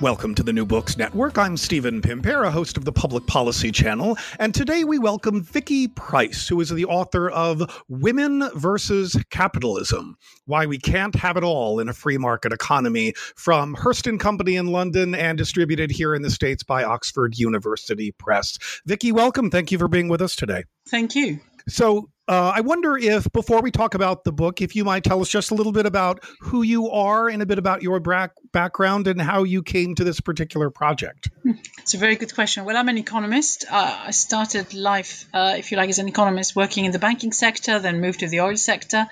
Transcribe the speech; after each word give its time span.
Welcome 0.00 0.36
to 0.36 0.44
the 0.44 0.52
New 0.52 0.64
Books 0.64 0.96
Network. 0.96 1.36
I'm 1.38 1.56
Stephen 1.56 2.00
Pimpare, 2.00 2.48
host 2.52 2.76
of 2.76 2.84
the 2.84 2.92
Public 2.92 3.26
Policy 3.26 3.72
Channel, 3.72 4.16
and 4.38 4.54
today 4.54 4.84
we 4.84 4.96
welcome 4.96 5.42
Vicky 5.42 5.88
Pryce, 5.88 6.46
who 6.46 6.60
is 6.60 6.68
the 6.68 6.84
author 6.84 7.28
of 7.28 7.84
Women 7.88 8.48
versus 8.54 9.16
Capitalism: 9.30 10.16
Why 10.44 10.66
We 10.66 10.78
Can't 10.78 11.16
Have 11.16 11.36
It 11.36 11.42
All 11.42 11.80
in 11.80 11.88
a 11.88 11.92
Free 11.92 12.16
Market 12.16 12.52
Economy 12.52 13.12
from 13.34 13.74
Hurst 13.74 14.06
and 14.06 14.20
Company 14.20 14.54
in 14.54 14.68
London 14.68 15.16
and 15.16 15.36
distributed 15.36 15.90
here 15.90 16.14
in 16.14 16.22
the 16.22 16.30
States 16.30 16.62
by 16.62 16.84
Oxford 16.84 17.36
University 17.36 18.12
Press. 18.12 18.56
Vicky, 18.86 19.10
welcome. 19.10 19.50
Thank 19.50 19.72
you 19.72 19.78
for 19.78 19.88
being 19.88 20.06
with 20.06 20.22
us 20.22 20.36
today. 20.36 20.62
Thank 20.88 21.16
you. 21.16 21.40
So, 21.66 22.08
uh, 22.28 22.52
I 22.54 22.60
wonder 22.60 22.98
if, 22.98 23.32
before 23.32 23.62
we 23.62 23.70
talk 23.70 23.94
about 23.94 24.24
the 24.24 24.32
book, 24.32 24.60
if 24.60 24.76
you 24.76 24.84
might 24.84 25.02
tell 25.02 25.20
us 25.22 25.28
just 25.30 25.50
a 25.50 25.54
little 25.54 25.72
bit 25.72 25.86
about 25.86 26.22
who 26.40 26.62
you 26.62 26.90
are 26.90 27.28
and 27.28 27.40
a 27.40 27.46
bit 27.46 27.58
about 27.58 27.82
your 27.82 28.00
bra- 28.00 28.28
background 28.52 29.06
and 29.06 29.20
how 29.20 29.44
you 29.44 29.62
came 29.62 29.94
to 29.94 30.04
this 30.04 30.20
particular 30.20 30.68
project. 30.68 31.30
It's 31.78 31.94
a 31.94 31.98
very 31.98 32.16
good 32.16 32.34
question. 32.34 32.66
Well, 32.66 32.76
I'm 32.76 32.88
an 32.88 32.98
economist. 32.98 33.64
Uh, 33.70 33.98
I 34.06 34.10
started 34.10 34.74
life, 34.74 35.24
uh, 35.32 35.54
if 35.56 35.70
you 35.70 35.78
like, 35.78 35.88
as 35.88 35.98
an 35.98 36.08
economist 36.08 36.54
working 36.54 36.84
in 36.84 36.92
the 36.92 36.98
banking 36.98 37.32
sector, 37.32 37.78
then 37.78 38.02
moved 38.02 38.20
to 38.20 38.28
the 38.28 38.40
oil 38.40 38.56
sector. 38.56 39.06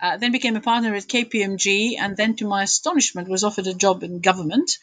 Uh, 0.00 0.16
then 0.16 0.30
became 0.30 0.54
a 0.56 0.60
partner 0.60 0.94
at 0.94 1.04
KPMG, 1.04 1.94
and 1.98 2.16
then, 2.16 2.36
to 2.36 2.46
my 2.46 2.62
astonishment, 2.64 3.28
was 3.28 3.44
offered 3.44 3.66
a 3.66 3.74
job 3.74 4.02
in 4.02 4.20
government. 4.20 4.78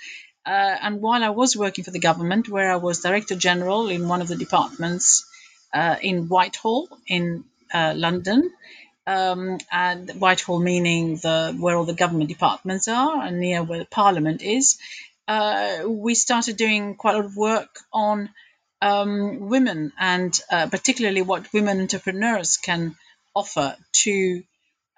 Uh, 0.45 0.49
and 0.81 1.01
while 1.01 1.23
I 1.23 1.29
was 1.29 1.55
working 1.55 1.83
for 1.83 1.91
the 1.91 1.99
government, 1.99 2.49
where 2.49 2.71
I 2.71 2.77
was 2.77 3.01
director 3.01 3.35
general 3.35 3.87
in 3.89 4.07
one 4.07 4.21
of 4.21 4.27
the 4.27 4.37
departments 4.37 5.25
uh, 5.73 5.95
in 6.01 6.27
Whitehall 6.27 6.87
in 7.07 7.43
uh, 7.73 7.93
London. 7.95 8.51
Um, 9.07 9.57
and 9.71 10.11
Whitehall 10.11 10.59
meaning 10.59 11.15
the 11.15 11.55
where 11.59 11.75
all 11.75 11.85
the 11.85 11.93
government 11.93 12.29
departments 12.29 12.87
are 12.87 13.23
and 13.23 13.39
near 13.39 13.63
where 13.63 13.79
the 13.79 13.85
Parliament 13.85 14.43
is. 14.43 14.77
Uh, 15.27 15.83
we 15.87 16.13
started 16.13 16.57
doing 16.57 16.95
quite 16.95 17.15
a 17.15 17.17
lot 17.17 17.25
of 17.25 17.35
work 17.35 17.79
on 17.91 18.29
um, 18.81 19.49
women 19.49 19.91
and 19.97 20.39
uh, 20.51 20.67
particularly 20.67 21.21
what 21.21 21.51
women 21.53 21.81
entrepreneurs 21.81 22.57
can 22.57 22.95
offer 23.35 23.75
to 23.93 24.43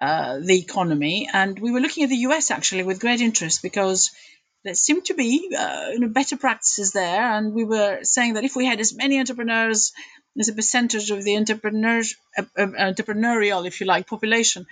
uh, 0.00 0.38
the 0.40 0.58
economy. 0.58 1.28
And 1.32 1.58
we 1.58 1.70
were 1.70 1.80
looking 1.80 2.04
at 2.04 2.10
the 2.10 2.24
US 2.28 2.50
actually 2.50 2.82
with 2.82 3.00
great 3.00 3.20
interest 3.20 3.62
because 3.62 4.10
there 4.64 4.74
seemed 4.74 5.06
to 5.06 5.14
be 5.14 5.54
uh, 5.56 6.06
better 6.08 6.36
practices 6.36 6.92
there. 6.92 7.22
And 7.22 7.52
we 7.52 7.64
were 7.64 8.00
saying 8.02 8.34
that 8.34 8.44
if 8.44 8.56
we 8.56 8.66
had 8.66 8.80
as 8.80 8.94
many 8.94 9.18
entrepreneurs 9.18 9.92
as 10.38 10.48
a 10.48 10.52
percentage 10.52 11.10
of 11.10 11.24
the 11.24 11.36
uh, 11.36 11.40
uh, 11.40 12.66
entrepreneurial, 12.66 13.66
if 13.66 13.80
you 13.80 13.86
like, 13.86 14.06
population 14.06 14.66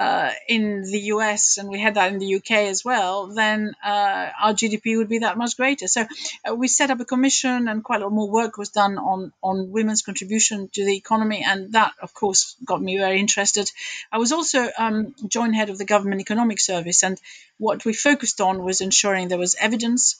uh, 0.00 0.30
in 0.48 0.82
the 0.82 1.00
US, 1.14 1.58
and 1.58 1.68
we 1.68 1.80
had 1.80 1.94
that 1.94 2.12
in 2.12 2.20
the 2.20 2.36
UK 2.36 2.52
as 2.52 2.84
well, 2.84 3.26
then 3.26 3.74
uh, 3.84 4.28
our 4.40 4.52
GDP 4.52 4.96
would 4.96 5.08
be 5.08 5.20
that 5.20 5.36
much 5.36 5.56
greater. 5.56 5.88
So 5.88 6.06
uh, 6.48 6.54
we 6.54 6.68
set 6.68 6.90
up 6.90 7.00
a 7.00 7.04
commission, 7.04 7.66
and 7.66 7.82
quite 7.82 8.00
a 8.00 8.04
lot 8.04 8.12
more 8.12 8.30
work 8.30 8.58
was 8.58 8.68
done 8.68 8.96
on 8.96 9.32
on 9.42 9.72
women's 9.72 10.02
contribution 10.02 10.68
to 10.74 10.84
the 10.84 10.96
economy, 10.96 11.44
and 11.44 11.72
that, 11.72 11.94
of 12.00 12.14
course, 12.14 12.54
got 12.64 12.80
me 12.80 12.96
very 12.96 13.18
interested. 13.18 13.70
I 14.12 14.18
was 14.18 14.30
also 14.30 14.68
um, 14.78 15.14
joint 15.26 15.56
head 15.56 15.70
of 15.70 15.78
the 15.78 15.84
Government 15.84 16.20
Economic 16.20 16.60
Service, 16.60 17.02
and 17.02 17.20
what 17.58 17.84
we 17.84 17.92
focused 17.92 18.40
on 18.40 18.62
was 18.62 18.80
ensuring 18.80 19.26
there 19.28 19.38
was 19.38 19.56
evidence 19.58 20.16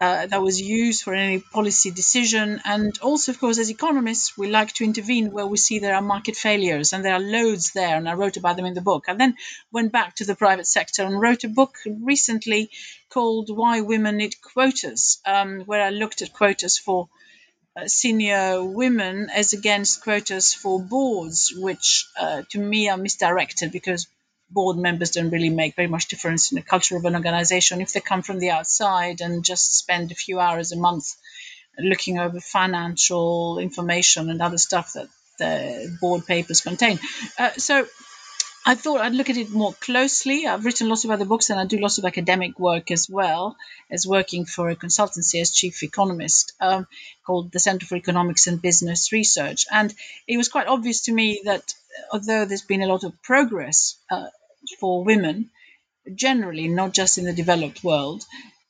uh, 0.00 0.26
that 0.26 0.42
was 0.42 0.60
used 0.60 1.02
for 1.02 1.14
any 1.14 1.38
policy 1.38 1.90
decision. 1.90 2.60
And 2.64 2.98
also, 3.00 3.32
of 3.32 3.38
course, 3.38 3.58
as 3.58 3.70
economists, 3.70 4.36
we 4.36 4.48
like 4.48 4.72
to 4.74 4.84
intervene 4.84 5.30
where 5.30 5.46
we 5.46 5.56
see 5.56 5.78
there 5.78 5.94
are 5.94 6.02
market 6.02 6.34
failures, 6.34 6.92
and 6.92 7.04
there 7.04 7.14
are 7.14 7.20
loads 7.20 7.72
there. 7.72 7.96
And 7.96 8.08
I 8.08 8.14
wrote 8.14 8.36
about 8.36 8.56
them 8.56 8.66
in 8.66 8.74
the 8.74 8.80
book. 8.80 9.04
And 9.06 9.20
then 9.20 9.36
went 9.70 9.92
back 9.92 10.16
to 10.16 10.24
the 10.24 10.34
private 10.34 10.66
sector 10.66 11.04
and 11.04 11.20
wrote 11.20 11.44
a 11.44 11.48
book 11.48 11.76
recently 11.86 12.70
called 13.10 13.48
Why 13.50 13.80
Women 13.80 14.16
Need 14.16 14.34
Quotas, 14.40 15.20
um, 15.24 15.60
where 15.60 15.82
I 15.82 15.90
looked 15.90 16.22
at 16.22 16.32
quotas 16.32 16.78
for 16.78 17.08
uh, 17.76 17.86
senior 17.86 18.64
women 18.64 19.30
as 19.32 19.52
against 19.52 20.02
quotas 20.02 20.52
for 20.52 20.82
boards, 20.82 21.54
which 21.56 22.06
uh, 22.20 22.42
to 22.50 22.58
me 22.58 22.88
are 22.88 22.98
misdirected 22.98 23.72
because 23.72 24.08
board 24.52 24.76
members 24.76 25.10
don't 25.10 25.30
really 25.30 25.50
make 25.50 25.76
very 25.76 25.88
much 25.88 26.08
difference 26.08 26.52
in 26.52 26.56
the 26.56 26.62
culture 26.62 26.96
of 26.96 27.04
an 27.04 27.14
organization 27.14 27.80
if 27.80 27.92
they 27.92 28.00
come 28.00 28.22
from 28.22 28.38
the 28.38 28.50
outside 28.50 29.20
and 29.20 29.44
just 29.44 29.76
spend 29.76 30.12
a 30.12 30.14
few 30.14 30.38
hours 30.40 30.72
a 30.72 30.76
month 30.76 31.14
looking 31.78 32.18
over 32.18 32.40
financial 32.40 33.58
information 33.58 34.30
and 34.30 34.42
other 34.42 34.58
stuff 34.58 34.92
that 34.92 35.08
the 35.38 35.96
board 36.00 36.26
papers 36.26 36.60
contain. 36.60 36.98
Uh, 37.38 37.50
so 37.52 37.86
I 38.64 38.76
thought 38.76 39.00
I'd 39.00 39.14
look 39.14 39.30
at 39.30 39.36
it 39.36 39.50
more 39.50 39.72
closely. 39.72 40.46
I've 40.46 40.64
written 40.64 40.88
lots 40.88 41.04
of 41.04 41.10
other 41.10 41.24
books 41.24 41.50
and 41.50 41.58
I 41.58 41.66
do 41.66 41.78
lots 41.78 41.98
of 41.98 42.04
academic 42.04 42.60
work 42.60 42.90
as 42.90 43.08
well 43.10 43.56
as 43.90 44.06
working 44.06 44.44
for 44.44 44.68
a 44.68 44.76
consultancy 44.76 45.40
as 45.40 45.50
chief 45.50 45.82
economist 45.82 46.52
um, 46.60 46.86
called 47.26 47.50
the 47.50 47.58
Center 47.58 47.86
for 47.86 47.96
Economics 47.96 48.46
and 48.46 48.62
Business 48.62 49.10
Research. 49.10 49.66
And 49.70 49.92
it 50.28 50.36
was 50.36 50.48
quite 50.48 50.68
obvious 50.68 51.02
to 51.02 51.12
me 51.12 51.42
that 51.44 51.74
although 52.12 52.44
there's 52.44 52.62
been 52.62 52.82
a 52.82 52.86
lot 52.86 53.02
of 53.02 53.20
progress 53.22 53.96
uh, 54.10 54.28
for 54.80 55.04
women 55.04 55.50
generally, 56.14 56.68
not 56.68 56.92
just 56.92 57.18
in 57.18 57.24
the 57.24 57.32
developed 57.32 57.84
world, 57.84 58.24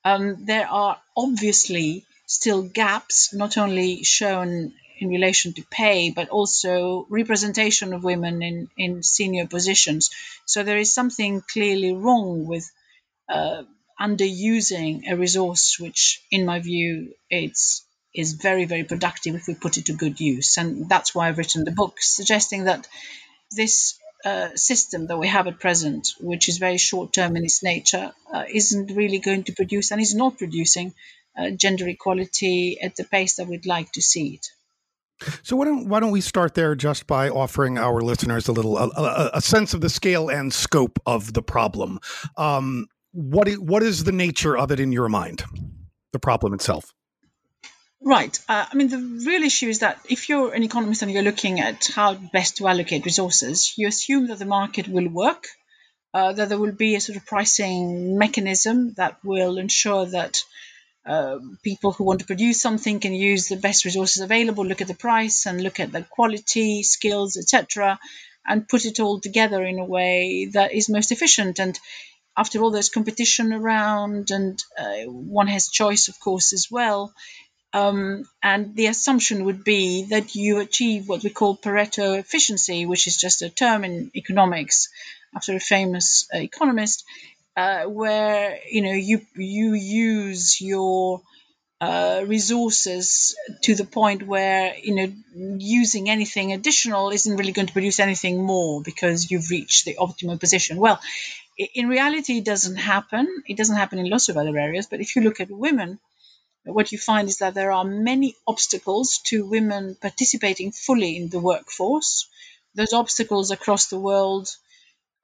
um, 0.05 0.45
there 0.45 0.69
are 0.69 1.01
obviously 1.17 2.05
still 2.27 2.63
gaps, 2.63 3.33
not 3.35 3.57
only 3.59 4.03
shown 4.05 4.73
in 4.99 5.09
relation 5.09 5.53
to 5.55 5.63
pay, 5.71 6.11
but 6.11 6.29
also 6.29 7.07
representation 7.09 7.93
of 7.93 8.05
women 8.05 8.43
in, 8.43 8.69
in 8.77 9.03
senior 9.03 9.47
positions. 9.47 10.11
So 10.47 10.63
there 10.63 10.79
is 10.79 10.95
something 10.95 11.43
clearly 11.53 11.93
wrong 11.93 12.47
with 12.47 12.71
uh, 13.29 13.63
underusing 14.01 15.11
a 15.11 15.17
resource, 15.17 15.79
which, 15.79 16.23
in 16.31 16.45
my 16.45 16.61
view, 16.61 17.15
it's 17.31 17.85
is 18.15 18.35
very 18.35 18.67
very 18.67 18.85
productive 18.85 19.35
if 19.35 19.47
we 19.47 19.55
put 19.55 19.79
it 19.79 19.87
to 19.87 19.95
good 19.95 20.21
use, 20.21 20.59
and 20.59 20.87
that's 20.89 21.15
why 21.15 21.29
I've 21.29 21.39
written 21.39 21.65
the 21.65 21.71
book, 21.71 21.97
suggesting 22.01 22.65
that 22.65 22.87
this 23.51 23.99
uh, 24.25 24.55
system 24.55 25.07
that 25.07 25.19
we 25.19 25.29
have 25.29 25.47
at 25.47 25.61
present, 25.61 26.15
which 26.21 26.49
is 26.49 26.59
very 26.59 26.79
short 26.79 27.13
term 27.13 27.37
in 27.37 27.45
its 27.45 27.63
nature, 27.63 28.13
uh, 28.33 28.45
isn't 28.49 28.95
really 28.95 29.19
going 29.19 29.45
to 29.45 29.53
produce 29.53 29.91
and 29.91 30.01
is 30.01 30.15
not 30.15 30.39
producing 30.39 30.95
uh, 31.37 31.51
gender 31.51 31.89
equality 31.89 32.79
at 32.81 32.97
the 32.97 33.05
pace 33.05 33.37
that 33.37 33.49
we'd 33.49 33.67
like 33.67 33.91
to 33.93 34.03
see 34.03 34.35
it. 34.35 34.47
So 35.43 35.57
why 35.57 35.67
don't 35.67 35.89
why 35.89 36.01
don't 36.01 36.11
we 36.11 36.21
start 36.21 36.55
there 36.55 36.75
just 36.75 37.07
by 37.07 37.29
offering 37.29 37.79
our 37.79 38.01
listeners 38.01 38.49
a 38.49 38.53
little 38.53 38.77
a, 38.77 39.31
a 39.35 39.41
sense 39.41 39.73
of 39.73 39.81
the 39.81 39.89
scale 39.89 40.29
and 40.29 40.53
scope 40.53 40.99
of 41.07 41.33
the 41.33 41.43
problem. 41.43 42.01
Um, 42.37 42.87
what 43.13 43.47
is 43.83 44.05
the 44.05 44.13
nature 44.13 44.57
of 44.57 44.73
it 44.73 44.81
in 44.81 44.91
your 44.91 45.09
mind? 45.09 45.45
The 46.13 46.19
problem 46.19 46.55
itself. 46.55 46.93
Right. 48.05 48.37
Uh, 48.49 48.67
I 48.71 48.75
mean, 48.75 48.89
the 48.89 49.23
real 49.25 49.45
issue 49.45 49.69
is 49.69 49.79
that 49.79 50.01
if 50.09 50.29
you're 50.29 50.53
an 50.53 50.65
economist 50.65 51.03
and 51.03 51.13
you're 51.13 51.23
looking 51.23 51.61
at 51.61 51.89
how 51.95 52.15
best 52.15 52.57
to 52.57 52.67
allocate 52.67 53.05
resources, 53.05 53.75
you 53.77 53.87
assume 53.87 54.27
that 54.27 54.41
the 54.41 54.45
market 54.45 54.89
will 54.89 55.09
work, 55.09 55.47
uh, 56.13 56.33
that 56.33 56.49
there 56.49 56.59
will 56.59 56.73
be 56.73 56.97
a 56.97 57.01
sort 57.01 57.17
of 57.17 57.25
pricing 57.27 58.19
mechanism 58.19 58.95
that 58.95 59.19
will 59.25 59.57
ensure 59.57 60.07
that 60.07 60.43
uh, 61.07 61.39
people 61.63 61.93
who 61.93 62.05
want 62.05 62.21
to 62.21 62.27
produce 62.27 62.61
something 62.61 62.99
can 62.99 63.15
use 63.15 63.49
the 63.49 63.57
best 63.57 63.85
resources 63.85 64.23
available, 64.23 64.67
look 64.67 64.81
at 64.81 64.89
the 64.89 64.95
price 64.95 65.47
and 65.47 65.63
look 65.63 65.79
at 65.79 65.93
the 65.93 66.03
quality, 66.03 66.83
skills, 66.83 67.37
etc., 67.37 67.99
and 68.45 68.69
put 68.69 68.85
it 68.85 68.99
all 68.99 69.21
together 69.21 69.63
in 69.65 69.79
a 69.79 69.85
way 69.85 70.51
that 70.53 70.73
is 70.73 70.89
most 70.89 71.13
efficient. 71.13 71.61
And 71.61 71.79
after 72.37 72.61
all, 72.61 72.71
there's 72.71 72.89
competition 72.89 73.53
around, 73.53 74.31
and 74.31 74.63
uh, 74.79 75.05
one 75.07 75.47
has 75.47 75.69
choice, 75.69 76.09
of 76.09 76.19
course, 76.19 76.53
as 76.53 76.69
well. 76.71 77.13
Um, 77.75 78.29
and 78.43 78.77
the 78.77 78.87
assumption 78.87 79.45
would 79.47 79.65
be 79.65 80.05
that 80.11 80.35
you 80.35 80.61
achieve 80.61 81.09
what 81.09 81.23
we 81.23 81.31
call 81.31 81.57
Pareto 81.57 82.19
efficiency, 82.19 82.85
which 82.85 83.07
is 83.07 83.17
just 83.17 83.41
a 83.41 83.49
term 83.49 83.85
in 83.85 84.11
economics 84.15 84.89
after 85.35 85.57
a 85.57 85.61
famous 85.61 86.29
economist, 86.33 87.05
uh, 87.57 87.85
where 87.85 88.59
you 88.71 88.83
know 88.83 88.93
you 88.93 89.23
you 89.37 89.73
use 89.73 90.61
your 90.61 91.23
uh, 91.81 92.23
resources 92.27 93.37
to 93.63 93.75
the 93.75 93.85
point 93.85 94.27
where 94.27 94.75
you 94.77 94.95
know 94.95 95.13
using 95.59 96.11
anything 96.11 96.53
additional 96.53 97.11
isn't 97.11 97.37
really 97.37 97.53
going 97.53 97.67
to 97.67 97.73
produce 97.73 98.01
anything 98.01 98.45
more 98.45 98.83
because 98.83 99.31
you've 99.31 99.51
reached 99.51 99.87
the 99.87 99.97
optimal 99.99 100.39
position. 100.39 100.77
Well, 100.77 101.01
in 101.75 101.89
reality, 101.89 102.39
it 102.39 102.45
doesn't 102.45 102.77
happen. 102.77 103.27
It 103.49 103.57
doesn't 103.57 103.77
happen 103.77 103.99
in 103.99 104.11
lots 104.11 104.29
of 104.29 104.37
other 104.37 104.57
areas. 104.59 104.87
But 104.87 105.01
if 105.01 105.17
you 105.17 105.23
look 105.23 105.41
at 105.41 105.51
women, 105.51 105.99
what 106.65 106.93
you 106.93 106.99
find 106.99 107.29
is 107.29 107.39
that 107.39 107.55
there 107.55 107.73
are 107.73 107.85
many 107.85 108.37
obstacles 108.47 109.19
to 109.27 109.47
women 109.47 109.97
participating 110.01 110.73
fully 110.73 111.17
in 111.17 111.29
the 111.29 111.41
workforce. 111.41 112.29
Those 112.75 112.93
obstacles 112.93 113.51
across 113.51 113.87
the 113.87 113.99
world 113.99 114.49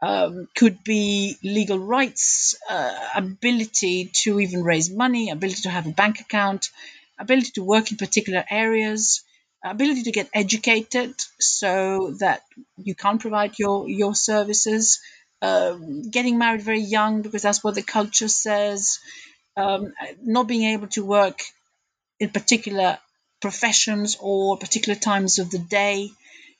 um, 0.03 0.49
could 0.57 0.83
be 0.85 1.37
legal 1.43 1.79
rights, 1.79 2.57
uh, 2.69 3.09
ability 3.15 4.11
to 4.23 4.41
even 4.41 4.63
raise 4.63 4.91
money, 4.91 5.31
ability 5.31 5.63
to 5.63 5.71
have 5.71 5.87
a 5.87 5.93
bank 5.93 6.21
account, 6.21 6.71
ability 7.19 7.51
to 7.55 7.65
work 7.65 7.91
in 7.91 7.97
particular 7.97 8.45
areas, 8.51 9.23
ability 9.65 10.05
to 10.05 10.13
get 10.13 10.29
educated 10.33 11.15
so 11.41 12.15
that 12.21 12.43
you 12.77 12.95
can 12.95 13.19
provide 13.19 13.59
your, 13.59 13.89
your 13.89 14.15
services, 14.15 15.01
uh, 15.43 15.77
getting 16.11 16.39
married 16.39 16.63
very 16.63 16.81
young 16.81 17.23
because 17.23 17.43
that's 17.43 17.63
what 17.65 17.75
the 17.75 17.83
culture 17.83 18.29
says, 18.29 18.99
um, 19.59 19.93
not 20.23 20.47
being 20.47 20.65
able 20.75 20.87
to 20.89 21.05
work 21.05 21.43
in 22.21 22.31
particular 22.31 22.99
professions 23.41 24.17
or 24.21 24.57
particular 24.57 24.99
times 24.99 25.39
of 25.39 25.51
the 25.51 25.59
day, 25.59 26.11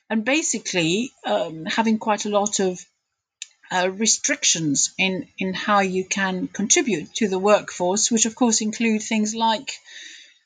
and 0.09 0.25
basically 0.25 1.11
um, 1.25 1.65
having 1.65 1.97
quite 1.97 2.25
a 2.25 2.29
lot 2.29 2.59
of 2.59 2.79
uh, 3.71 3.89
restrictions 3.91 4.93
in, 4.97 5.27
in 5.37 5.53
how 5.53 5.79
you 5.79 6.03
can 6.03 6.47
contribute 6.47 7.13
to 7.13 7.27
the 7.27 7.39
workforce, 7.39 8.11
which 8.11 8.25
of 8.25 8.35
course 8.35 8.61
include 8.61 9.01
things 9.01 9.35
like 9.35 9.79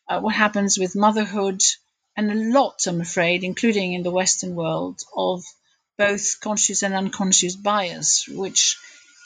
uh, 0.08 0.20
what 0.20 0.36
happens 0.36 0.78
with 0.78 0.96
motherhood 0.96 1.64
and 2.16 2.32
a 2.32 2.36
lot, 2.36 2.86
I'm 2.86 3.02
afraid, 3.02 3.44
including 3.44 3.94
in 3.94 4.04
the 4.04 4.12
Western 4.12 4.54
world, 4.56 5.02
of 5.16 5.44
both 5.98 6.40
conscious 6.42 6.84
and 6.84 6.94
unconscious 6.94 7.56
bias, 7.56 8.28
which 8.28 8.78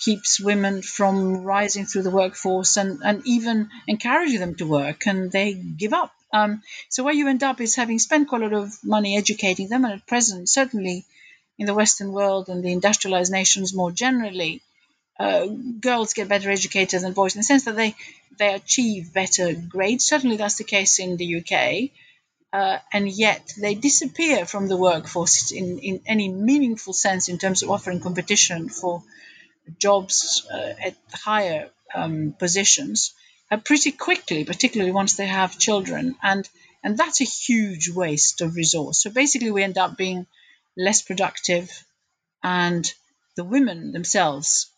keeps 0.04 0.40
women 0.40 0.82
from 0.82 1.44
rising 1.44 1.86
through 1.86 2.04
the 2.04 2.12
workforce 2.12 2.78
and, 2.78 3.02
and 3.04 3.22
even 3.26 3.70
encouraging 3.88 4.40
them 4.40 4.56
to 4.56 4.68
work 4.68 5.08
and 5.08 5.32
they 5.32 5.54
give 5.54 5.94
up. 5.94 6.12
Um, 6.34 6.62
so 6.90 7.04
where 7.04 7.14
you 7.14 7.28
end 7.28 7.44
up 7.44 7.62
is 7.62 7.76
having 7.76 8.00
spent 8.00 8.28
quite 8.28 8.42
a 8.42 8.46
lot 8.46 8.54
of 8.54 8.84
money 8.84 9.18
educating 9.18 9.70
them, 9.70 9.86
and 9.86 9.94
at 9.94 10.08
present, 10.08 10.50
certainly 10.50 11.06
in 11.58 11.66
the 11.66 11.74
Western 11.74 12.12
world 12.12 12.50
and 12.50 12.64
the 12.64 12.72
industrialized 12.72 13.32
nations 13.32 13.74
more 13.74 13.92
generally, 13.92 14.62
uh, 15.20 15.46
girls 15.46 16.14
get 16.14 16.28
better 16.28 16.52
educated 16.52 17.02
than 17.02 17.14
boys 17.14 17.36
in 17.36 17.40
the 17.40 17.44
sense 17.44 17.66
that 17.66 17.76
they 17.76 17.96
they 18.38 18.54
achieve 18.54 19.14
better 19.14 19.54
grades. 19.54 20.06
Certainly, 20.06 20.38
that's 20.38 20.58
the 20.58 20.64
case 20.64 21.00
in 21.00 21.18
the 21.18 21.38
UK, 21.38 21.90
uh, 22.54 22.78
and 22.94 23.10
yet 23.10 23.54
they 23.60 23.74
disappear 23.74 24.46
from 24.46 24.68
the 24.68 24.78
workforce 24.78 25.52
in, 25.52 25.80
in 25.80 26.02
any 26.06 26.28
meaningful 26.28 26.94
sense 26.94 27.30
in 27.30 27.40
terms 27.40 27.64
of 27.64 27.72
offering 27.72 28.00
competition 28.00 28.70
for 28.70 29.02
jobs 29.80 30.48
uh, 30.52 30.74
at 30.86 30.96
higher 31.14 31.70
um, 31.94 32.34
positions 32.38 33.14
uh, 33.52 33.58
pretty 33.58 33.92
quickly, 33.92 34.44
particularly 34.44 34.92
once 34.92 35.16
they 35.16 35.28
have 35.28 35.60
children, 35.60 36.16
and 36.22 36.48
and 36.84 36.98
that's 36.98 37.22
a 37.22 37.26
huge 37.26 37.90
waste 37.90 38.42
of 38.42 38.56
resource. 38.56 39.02
So 39.02 39.10
basically, 39.10 39.52
we 39.52 39.64
end 39.64 39.78
up 39.78 39.98
being 39.98 40.28
less 40.76 41.02
productive, 41.02 41.70
and 42.44 42.92
the 43.36 43.44
women 43.44 43.92
themselves 43.92 44.70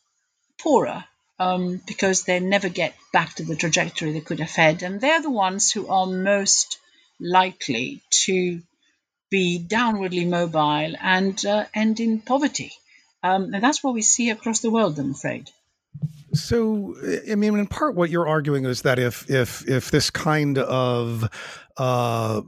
poorer 0.59 1.05
um, 1.39 1.81
because 1.87 2.23
they 2.23 2.39
never 2.39 2.69
get 2.69 2.93
back 3.13 3.35
to 3.35 3.43
the 3.43 3.55
trajectory 3.55 4.11
they 4.11 4.21
could 4.21 4.39
have 4.39 4.55
had. 4.55 4.83
And 4.83 4.99
they're 4.99 5.21
the 5.21 5.29
ones 5.29 5.71
who 5.71 5.87
are 5.87 6.05
most 6.05 6.77
likely 7.19 8.01
to 8.25 8.61
be 9.29 9.63
downwardly 9.65 10.27
mobile 10.27 10.95
and 10.99 11.45
uh, 11.45 11.65
end 11.73 11.99
in 11.99 12.19
poverty. 12.19 12.73
Um, 13.23 13.53
and 13.53 13.63
that's 13.63 13.83
what 13.83 13.93
we 13.93 14.01
see 14.01 14.29
across 14.29 14.59
the 14.61 14.69
world, 14.69 14.97
I'm 14.99 15.11
afraid. 15.11 15.49
So, 16.33 16.95
I 17.29 17.35
mean, 17.35 17.57
in 17.57 17.67
part, 17.67 17.95
what 17.95 18.09
you're 18.09 18.27
arguing 18.27 18.65
is 18.65 18.83
that 18.83 18.99
if 18.99 19.29
if 19.29 19.67
if 19.67 19.89
this 19.89 20.09
kind 20.09 20.59
of 20.59 21.27
uh, 21.77 22.41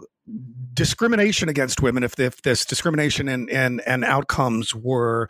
discrimination 0.73 1.49
against 1.49 1.81
women 1.81 2.03
if, 2.03 2.19
if 2.19 2.41
this 2.43 2.65
discrimination 2.65 3.27
and, 3.27 3.49
and, 3.49 3.81
and 3.85 4.05
outcomes 4.05 4.73
were 4.73 5.27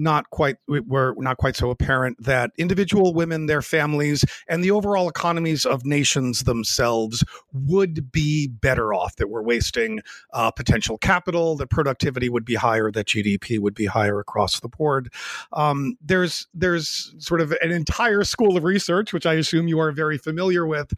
not 0.00 0.28
quite 0.30 0.56
were 0.66 1.14
not 1.18 1.36
quite 1.36 1.56
so 1.56 1.70
apparent 1.70 2.16
that 2.24 2.50
individual 2.58 3.14
women 3.14 3.46
their 3.46 3.62
families 3.62 4.24
and 4.48 4.64
the 4.64 4.70
overall 4.70 5.08
economies 5.08 5.64
of 5.64 5.84
nations 5.84 6.44
themselves 6.44 7.24
would 7.52 8.10
be 8.10 8.48
better 8.48 8.92
off 8.94 9.16
that 9.16 9.28
we're 9.28 9.42
wasting 9.42 10.00
uh, 10.32 10.50
potential 10.50 10.98
capital 10.98 11.56
that 11.56 11.70
productivity 11.70 12.28
would 12.28 12.44
be 12.44 12.54
higher 12.54 12.90
that 12.90 13.06
gdp 13.06 13.58
would 13.58 13.74
be 13.74 13.86
higher 13.86 14.18
across 14.18 14.60
the 14.60 14.68
board. 14.68 15.12
Um, 15.52 15.96
there's 16.00 16.46
there's 16.54 17.14
sort 17.18 17.40
of 17.40 17.52
an 17.62 17.70
entire 17.70 18.24
school 18.24 18.56
of 18.56 18.64
research 18.64 19.12
which 19.12 19.26
i 19.26 19.34
assume 19.34 19.68
you 19.68 19.78
are 19.78 19.92
very 19.92 20.18
familiar 20.18 20.66
with 20.66 20.92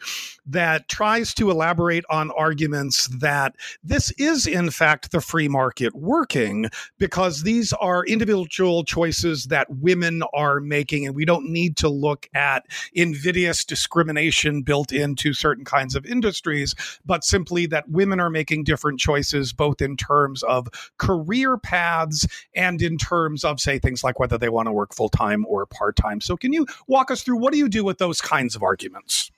that 0.47 0.89
tries 0.89 1.35
to 1.35 1.51
elaborate 1.51 2.05
on 2.11 2.31
arguments 2.33 3.09
that 3.09 3.57
this 3.83 4.11
is, 4.13 4.47
in 4.47 4.71
fact, 4.71 5.11
the 5.11 5.21
free 5.21 5.49
market 5.49 5.95
working 5.95 6.69
because 6.99 7.43
these 7.43 7.73
are 7.75 8.05
individual 8.05 8.85
choices 8.93 9.45
that 9.47 9.67
women 9.71 10.23
are 10.35 10.61
making. 10.61 11.07
And 11.07 11.15
we 11.15 11.25
don't 11.25 11.51
need 11.51 11.79
to 11.79 11.89
look 11.89 12.29
at 12.35 12.67
invidious 12.93 13.65
discrimination 13.65 14.63
built 14.63 14.93
into 14.93 15.33
certain 15.33 15.65
kinds 15.65 15.95
of 15.95 16.05
industries, 16.05 16.75
but 17.05 17.25
simply 17.25 17.67
that 17.67 17.89
women 17.89 18.21
are 18.21 18.31
making 18.31 18.65
different 18.65 19.01
choices, 19.01 19.53
both 19.53 19.81
in 19.81 19.97
terms 19.97 20.43
of 20.43 20.69
career 20.99 21.57
paths 21.57 22.27
and 22.55 22.83
in 22.83 22.99
terms 22.99 23.45
of, 23.45 23.61
say, 23.61 23.79
things 23.79 24.05
like 24.05 24.19
whether 24.19 24.37
they 24.37 24.51
want 24.51 24.67
to 24.67 24.73
work 24.73 24.95
full 24.95 25.09
time 25.09 25.47
or 25.49 25.65
part 25.65 25.97
time. 25.97 26.21
So, 26.21 26.37
can 26.37 26.53
you 26.53 26.67
walk 26.87 27.11
us 27.11 27.23
through 27.23 27.39
what 27.39 27.53
do 27.53 27.59
you 27.59 27.69
do 27.69 27.85
with 27.85 27.99
those 27.99 28.21
kinds 28.21 28.55
of 28.57 28.63
arguments? 28.63 29.31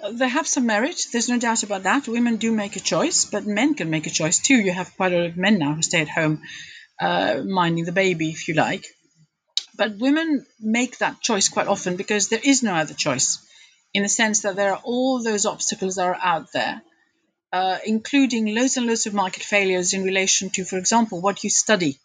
Uh, 0.00 0.12
they 0.12 0.28
have 0.28 0.46
some 0.46 0.66
merit. 0.66 1.06
There's 1.12 1.28
no 1.28 1.38
doubt 1.38 1.62
about 1.62 1.82
that. 1.82 2.08
Women 2.08 2.36
do 2.36 2.52
make 2.52 2.76
a 2.76 2.80
choice, 2.80 3.24
but 3.24 3.44
men 3.44 3.74
can 3.74 3.90
make 3.90 4.06
a 4.06 4.10
choice 4.10 4.38
too. 4.38 4.54
You 4.54 4.72
have 4.72 4.96
quite 4.96 5.12
a 5.12 5.16
lot 5.16 5.26
of 5.26 5.36
men 5.36 5.58
now 5.58 5.74
who 5.74 5.82
stay 5.82 6.00
at 6.00 6.08
home, 6.08 6.42
uh, 7.00 7.42
minding 7.44 7.84
the 7.84 7.92
baby, 7.92 8.30
if 8.30 8.48
you 8.48 8.54
like. 8.54 8.86
But 9.76 9.98
women 9.98 10.44
make 10.60 10.98
that 10.98 11.20
choice 11.20 11.48
quite 11.48 11.68
often 11.68 11.96
because 11.96 12.28
there 12.28 12.40
is 12.42 12.62
no 12.62 12.74
other 12.74 12.94
choice, 12.94 13.38
in 13.94 14.02
the 14.02 14.08
sense 14.08 14.40
that 14.40 14.56
there 14.56 14.72
are 14.72 14.80
all 14.82 15.22
those 15.22 15.46
obstacles 15.46 15.96
that 15.96 16.06
are 16.06 16.18
out 16.20 16.52
there, 16.52 16.82
uh, 17.52 17.78
including 17.86 18.54
loads 18.54 18.76
and 18.76 18.86
loads 18.86 19.06
of 19.06 19.14
market 19.14 19.42
failures 19.42 19.94
in 19.94 20.02
relation 20.02 20.50
to, 20.50 20.64
for 20.64 20.78
example, 20.78 21.20
what 21.20 21.44
you 21.44 21.50
study. 21.50 21.98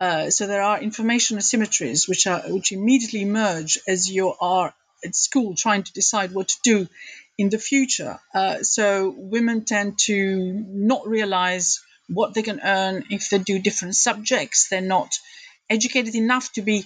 Uh, 0.00 0.30
so 0.30 0.46
there 0.46 0.62
are 0.62 0.80
information 0.80 1.36
asymmetries 1.36 2.08
which 2.08 2.26
are 2.26 2.40
which 2.48 2.72
immediately 2.72 3.20
emerge 3.20 3.78
as 3.86 4.10
you 4.10 4.32
are 4.40 4.72
at 5.04 5.14
school 5.14 5.54
trying 5.54 5.82
to 5.82 5.92
decide 5.92 6.32
what 6.32 6.48
to 6.48 6.56
do 6.62 6.88
in 7.36 7.50
the 7.50 7.58
future. 7.58 8.18
Uh, 8.34 8.62
so 8.62 9.14
women 9.16 9.64
tend 9.64 9.98
to 9.98 10.64
not 10.68 11.06
realize 11.06 11.82
what 12.12 12.34
they 12.34 12.42
can 12.42 12.60
earn 12.62 13.04
if 13.10 13.30
they 13.30 13.38
do 13.38 13.58
different 13.58 13.96
subjects. 13.96 14.68
They're 14.68 14.80
not 14.80 15.18
educated 15.68 16.14
enough 16.14 16.52
to 16.52 16.62
be 16.62 16.84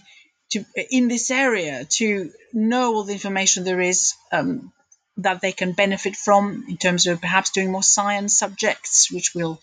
to 0.51 0.65
in 0.91 1.09
this 1.09 1.31
area 1.31 1.85
to 1.85 2.31
know 2.53 2.95
all 2.95 3.05
the 3.05 3.13
information 3.15 3.65
there 3.65 3.81
is 3.81 4.15
um, 4.31 4.73
that 5.17 5.41
they 5.41 5.53
can 5.53 5.73
benefit 5.73 6.17
from 6.17 6.65
in 6.69 6.77
terms 6.77 7.07
of 7.07 7.21
perhaps 7.21 7.51
doing 7.51 7.71
more 7.71 7.83
science 7.83 8.39
subjects, 8.39 9.11
which 9.11 9.35
will 9.35 9.61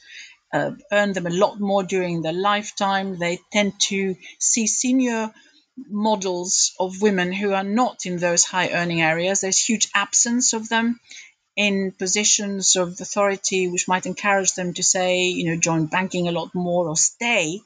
uh, 0.53 0.71
earn 0.91 1.13
them 1.13 1.27
a 1.27 1.29
lot 1.29 1.59
more 1.59 1.83
during 1.83 2.21
their 2.21 2.33
lifetime. 2.33 3.17
They 3.19 3.39
tend 3.51 3.79
to 3.89 4.15
see 4.39 4.67
senior 4.67 5.31
models 5.89 6.73
of 6.79 7.01
women 7.01 7.31
who 7.31 7.53
are 7.53 7.63
not 7.63 8.05
in 8.05 8.17
those 8.17 8.43
high 8.43 8.69
earning 8.71 9.01
areas. 9.01 9.41
There's 9.41 9.59
huge 9.59 9.87
absence 9.93 10.53
of 10.53 10.67
them 10.67 10.99
in 11.55 11.91
positions 11.91 12.75
of 12.75 12.99
authority, 13.01 13.67
which 13.67 13.87
might 13.87 14.05
encourage 14.05 14.53
them 14.53 14.73
to 14.73 14.83
say, 14.83 15.23
you 15.23 15.45
know, 15.47 15.59
join 15.59 15.85
banking 15.85 16.27
a 16.27 16.31
lot 16.31 16.53
more 16.55 16.87
or 16.87 16.95
stay 16.95 17.59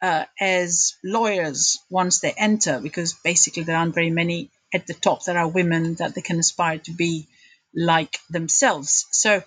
uh, 0.00 0.24
as 0.40 0.94
lawyers 1.02 1.78
once 1.90 2.20
they 2.20 2.32
enter, 2.36 2.80
because 2.80 3.14
basically 3.14 3.62
there 3.62 3.76
aren't 3.76 3.94
very 3.94 4.10
many 4.10 4.50
at 4.74 4.86
the 4.86 4.94
top 4.94 5.24
that 5.24 5.36
are 5.36 5.48
women 5.48 5.94
that 5.94 6.14
they 6.14 6.20
can 6.20 6.38
aspire 6.38 6.78
to 6.78 6.92
be 6.92 7.26
like 7.74 8.18
themselves. 8.28 9.06
So 9.12 9.42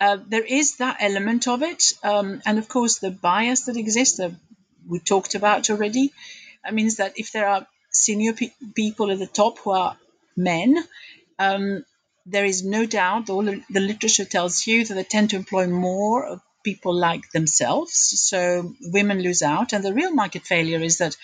uh, 0.00 0.18
there 0.28 0.44
is 0.44 0.76
that 0.76 0.98
element 1.00 1.46
of 1.48 1.62
it. 1.62 1.94
Um, 2.02 2.42
and 2.46 2.58
of 2.58 2.68
course, 2.68 2.98
the 2.98 3.10
bias 3.10 3.66
that 3.66 3.76
exists 3.76 4.18
that 4.18 4.32
we 4.88 4.98
talked 4.98 5.34
about 5.34 5.68
already 5.70 6.12
that 6.64 6.74
means 6.74 6.96
that 6.96 7.18
if 7.18 7.32
there 7.32 7.48
are 7.48 7.66
senior 7.90 8.32
pe- 8.32 8.52
people 8.74 9.10
at 9.10 9.18
the 9.18 9.26
top 9.26 9.58
who 9.58 9.70
are 9.70 9.96
men, 10.36 10.76
um, 11.38 11.84
there 12.30 12.44
is 12.44 12.64
no 12.64 12.84
doubt, 12.86 13.30
all 13.30 13.42
the, 13.42 13.62
literature 13.70 14.24
tells 14.24 14.66
you 14.66 14.84
that 14.84 14.94
they 14.94 15.04
tend 15.04 15.30
to 15.30 15.36
employ 15.36 15.66
more 15.66 16.40
people 16.64 16.94
like 16.94 17.30
themselves. 17.32 17.92
So 18.28 18.74
women 18.82 19.22
lose 19.22 19.42
out. 19.42 19.72
And 19.72 19.84
the 19.84 19.94
real 19.94 20.12
market 20.12 20.42
failure 20.42 20.80
is 20.80 20.98
that 20.98 21.16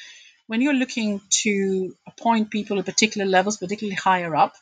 when 0.46 0.60
you're 0.60 0.74
looking 0.74 1.20
to 1.42 1.94
appoint 2.06 2.50
people 2.50 2.78
at 2.78 2.86
particular 2.86 3.26
levels, 3.26 3.58
particularly 3.58 3.96
higher 3.96 4.34
up, 4.34 4.54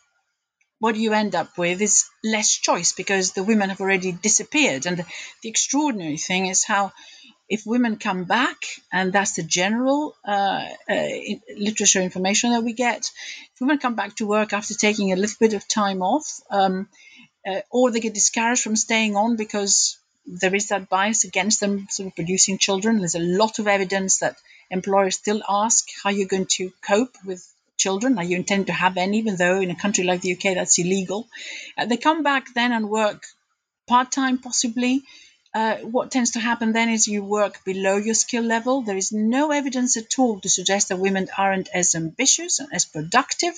what 0.78 0.96
you 0.96 1.12
end 1.12 1.36
up 1.36 1.56
with 1.56 1.80
is 1.80 2.06
less 2.24 2.50
choice 2.50 2.92
because 2.92 3.32
the 3.32 3.44
women 3.44 3.68
have 3.68 3.80
already 3.80 4.10
disappeared. 4.10 4.86
And 4.86 5.04
the 5.42 5.48
extraordinary 5.48 6.16
thing 6.16 6.46
is 6.46 6.64
how 6.64 6.92
if 7.52 7.66
women 7.66 7.96
come 7.96 8.24
back, 8.24 8.56
and 8.90 9.12
that's 9.12 9.34
the 9.34 9.42
general 9.42 10.16
uh, 10.24 10.64
uh, 10.88 11.08
literature 11.54 12.00
information 12.00 12.52
that 12.52 12.64
we 12.64 12.72
get, 12.72 13.10
if 13.52 13.60
women 13.60 13.76
come 13.76 13.94
back 13.94 14.16
to 14.16 14.26
work 14.26 14.54
after 14.54 14.72
taking 14.72 15.12
a 15.12 15.16
little 15.16 15.36
bit 15.38 15.52
of 15.52 15.68
time 15.68 16.00
off, 16.00 16.40
um, 16.50 16.88
uh, 17.46 17.60
or 17.70 17.90
they 17.90 18.00
get 18.00 18.14
discouraged 18.14 18.62
from 18.62 18.74
staying 18.74 19.16
on 19.16 19.36
because 19.36 19.98
there 20.24 20.54
is 20.54 20.68
that 20.68 20.88
bias 20.88 21.24
against 21.24 21.60
them 21.60 21.88
sort 21.90 22.06
of 22.06 22.14
producing 22.14 22.56
children. 22.56 23.00
There's 23.00 23.16
a 23.16 23.28
lot 23.42 23.58
of 23.58 23.68
evidence 23.68 24.20
that 24.20 24.36
employers 24.70 25.16
still 25.16 25.42
ask 25.46 25.86
how 26.02 26.08
you're 26.08 26.34
going 26.36 26.46
to 26.52 26.72
cope 26.80 27.16
with 27.26 27.46
children. 27.76 28.16
Are 28.16 28.24
you 28.24 28.36
intend 28.36 28.68
to 28.68 28.72
have 28.72 28.96
any, 28.96 29.18
even 29.18 29.36
though 29.36 29.60
in 29.60 29.70
a 29.70 29.82
country 29.84 30.04
like 30.04 30.22
the 30.22 30.32
UK 30.32 30.54
that's 30.54 30.78
illegal? 30.78 31.28
Uh, 31.76 31.84
they 31.84 31.98
come 31.98 32.22
back 32.22 32.54
then 32.54 32.72
and 32.72 32.88
work 32.88 33.26
part 33.86 34.10
time, 34.10 34.38
possibly. 34.38 35.02
Uh, 35.54 35.76
what 35.78 36.10
tends 36.10 36.30
to 36.30 36.40
happen 36.40 36.72
then 36.72 36.88
is 36.88 37.06
you 37.06 37.22
work 37.22 37.62
below 37.64 37.96
your 37.96 38.14
skill 38.14 38.42
level. 38.42 38.80
There 38.82 38.96
is 38.96 39.12
no 39.12 39.50
evidence 39.50 39.98
at 39.98 40.18
all 40.18 40.40
to 40.40 40.48
suggest 40.48 40.88
that 40.88 40.98
women 40.98 41.28
aren't 41.36 41.68
as 41.74 41.94
ambitious 41.94 42.58
and 42.58 42.70
as 42.72 42.86
productive 42.86 43.54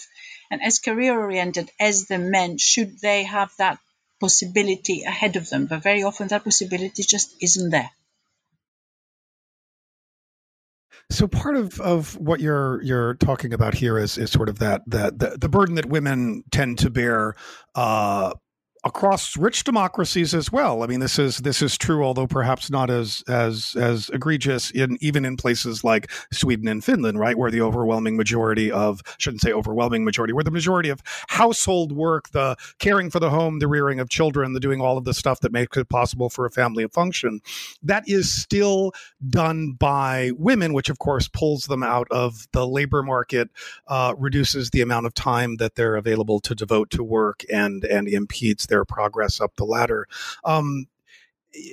and 0.51 0.61
as 0.61 0.81
career 0.81 1.19
oriented 1.19 1.71
as 1.79 2.07
the 2.07 2.19
men, 2.19 2.59
should 2.59 2.99
they 3.01 3.23
have 3.23 3.53
that 3.59 3.79
possibility 4.21 5.03
ahead 5.05 5.37
of 5.37 5.49
them. 5.49 5.67
But 5.67 5.85
very 5.85 6.03
often 6.03 6.29
that 6.29 6.43
possibility 6.43 7.05
just 7.05 7.37
isn't 7.41 7.71
there. 7.71 7.91
So 11.11 11.29
part 11.29 11.57
of, 11.57 11.81
of 11.81 12.19
what 12.19 12.41
you're 12.41 12.83
you're 12.83 13.15
talking 13.15 13.53
about 13.53 13.75
here 13.75 13.99
is 13.99 14.19
is 14.19 14.33
sort 14.33 14.49
of 14.49 14.59
that 14.61 14.83
that 14.89 15.19
the, 15.19 15.37
the 15.39 15.49
burden 15.49 15.77
that 15.77 15.87
women 15.87 16.43
tend 16.51 16.79
to 16.79 16.91
bear 16.91 17.37
uh, 17.75 18.33
across 18.85 19.37
rich 19.37 19.65
democracies 19.65 20.35
as 20.35 20.53
well. 20.53 20.83
I 20.83 20.87
mean, 20.87 21.01
this 21.01 21.19
is 21.19 21.39
this 21.39 21.63
is 21.63 21.79
true, 21.79 22.05
although 22.05 22.27
perhaps 22.27 22.71
not 22.71 22.91
as 22.91 23.25
as 23.27 23.75
as 23.77 24.11
egregious 24.11 24.71
in 24.71 24.99
even 25.01 25.25
in 25.25 25.37
places 25.37 25.83
like 25.83 26.11
Sweden 26.33 26.69
and 26.69 26.85
Finland, 26.85 27.19
right, 27.19 27.37
where 27.37 27.51
the 27.51 27.63
overwhelming 27.63 28.17
majority 28.17 28.71
of 28.71 29.01
shouldn't 29.19 29.41
say 29.41 29.53
overwhelming 29.53 30.05
majority, 30.05 30.35
where 30.35 30.45
the 30.45 30.51
majority 30.51 30.91
of 30.91 31.01
household 31.29 31.93
work, 31.93 32.31
the 32.31 32.57
caring 32.79 33.11
for 33.11 33.21
the 33.21 33.31
home, 33.31 33.59
the 33.59 33.69
rearing 33.69 34.01
of 34.01 34.11
children, 34.11 34.53
the 34.53 34.61
doing 34.61 34.81
all 34.81 34.99
of 34.99 35.05
the 35.05 35.15
stuff 35.15 35.41
that 35.41 35.53
makes 35.53 35.77
it 35.77 35.89
possible 35.89 36.29
for 36.29 36.45
a 36.45 36.51
family 36.51 36.85
to 36.85 36.89
function, 36.89 37.41
that 37.83 38.05
is 38.07 38.31
still 38.31 38.93
done 39.31 39.73
by 39.73 40.31
women, 40.37 40.75
which 40.75 40.91
of 40.91 40.99
course 40.99 41.27
pulls 41.29 41.67
them 41.67 41.83
out 41.83 42.07
of 42.11 42.47
the 42.53 42.67
labor 42.67 43.03
market, 43.03 43.49
uh, 43.89 44.15
reduces 44.19 44.71
the 44.71 44.83
amount 44.83 45.07
of 45.07 45.15
time 45.15 45.57
that 45.57 45.75
they're 45.75 45.97
available 45.97 46.39
to 46.41 46.55
devote 46.55 46.91
to 46.91 47.03
work, 47.03 47.45
and 47.51 47.85
and 47.85 48.09
impedes 48.09 48.67
their 48.67 48.74
progress 48.83 49.41
up 49.41 49.55
the 49.57 49.65
ladder. 49.65 50.09
Um, 50.45 50.87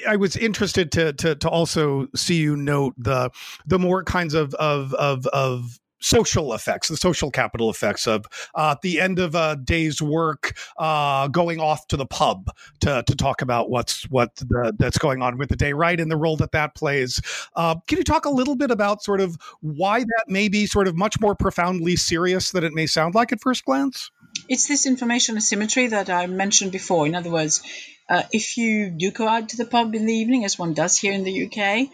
I 0.08 0.16
was 0.16 0.36
interested 0.36 0.92
to, 0.92 1.14
to 1.14 1.36
to 1.36 1.50
also 1.50 2.08
see 2.16 2.36
you 2.36 2.56
note 2.56 2.94
the 2.98 3.32
the 3.66 3.80
more 3.80 4.04
kinds 4.04 4.34
of 4.34 4.54
of 4.56 4.94
of, 4.96 5.26
of 5.28 5.80
social 6.02 6.54
effects, 6.54 6.88
the 6.88 6.98
social 6.98 7.32
capital 7.32 7.70
effects 7.70 8.08
of 8.08 8.26
uh, 8.56 8.72
at 8.72 8.82
the 8.82 9.00
end 9.00 9.20
of 9.20 9.36
a 9.36 9.58
day's 9.64 10.02
work, 10.02 10.58
uh, 10.78 11.28
going 11.28 11.60
off 11.60 11.88
to 11.88 11.96
the 11.96 12.06
pub 12.06 12.50
to, 12.82 13.04
to 13.08 13.16
talk 13.16 13.42
about 13.42 13.70
what's 13.70 14.10
what 14.10 14.36
the, 14.36 14.74
that's 14.78 14.98
going 14.98 15.22
on 15.22 15.38
with 15.38 15.50
the 15.50 15.56
day, 15.56 15.74
right, 15.74 16.00
and 16.00 16.12
the 16.12 16.18
role 16.18 16.36
that 16.38 16.52
that 16.52 16.76
plays. 16.76 17.22
Uh, 17.56 17.76
can 17.88 17.98
you 17.98 18.04
talk 18.04 18.26
a 18.26 18.30
little 18.30 18.56
bit 18.56 18.72
about 18.72 19.04
sort 19.04 19.22
of 19.22 19.38
why 19.62 20.00
that 20.00 20.26
may 20.28 20.50
be 20.50 20.66
sort 20.66 20.88
of 20.88 20.96
much 20.96 21.20
more 21.22 21.36
profoundly 21.36 21.96
serious 21.96 22.52
than 22.52 22.64
it 22.64 22.74
may 22.74 22.86
sound 22.86 23.16
like 23.16 23.32
at 23.32 23.40
first 23.40 23.64
glance? 23.66 24.12
It's 24.48 24.68
this 24.68 24.86
information 24.86 25.38
asymmetry 25.38 25.88
that 25.88 26.10
I 26.10 26.28
mentioned 26.28 26.72
before. 26.72 27.06
In 27.08 27.16
other 27.16 27.30
words, 27.30 27.62
uh, 28.10 28.24
if 28.32 28.58
you 28.58 28.90
do 28.90 29.12
go 29.12 29.28
out 29.28 29.50
to 29.50 29.58
the 29.58 29.66
pub 29.66 29.96
in 29.96 30.06
the 30.06 30.14
evening, 30.14 30.46
as 30.46 30.60
one 30.60 30.74
does 30.74 30.98
here 30.98 31.14
in 31.14 31.24
the 31.24 31.46
UK, 31.46 31.90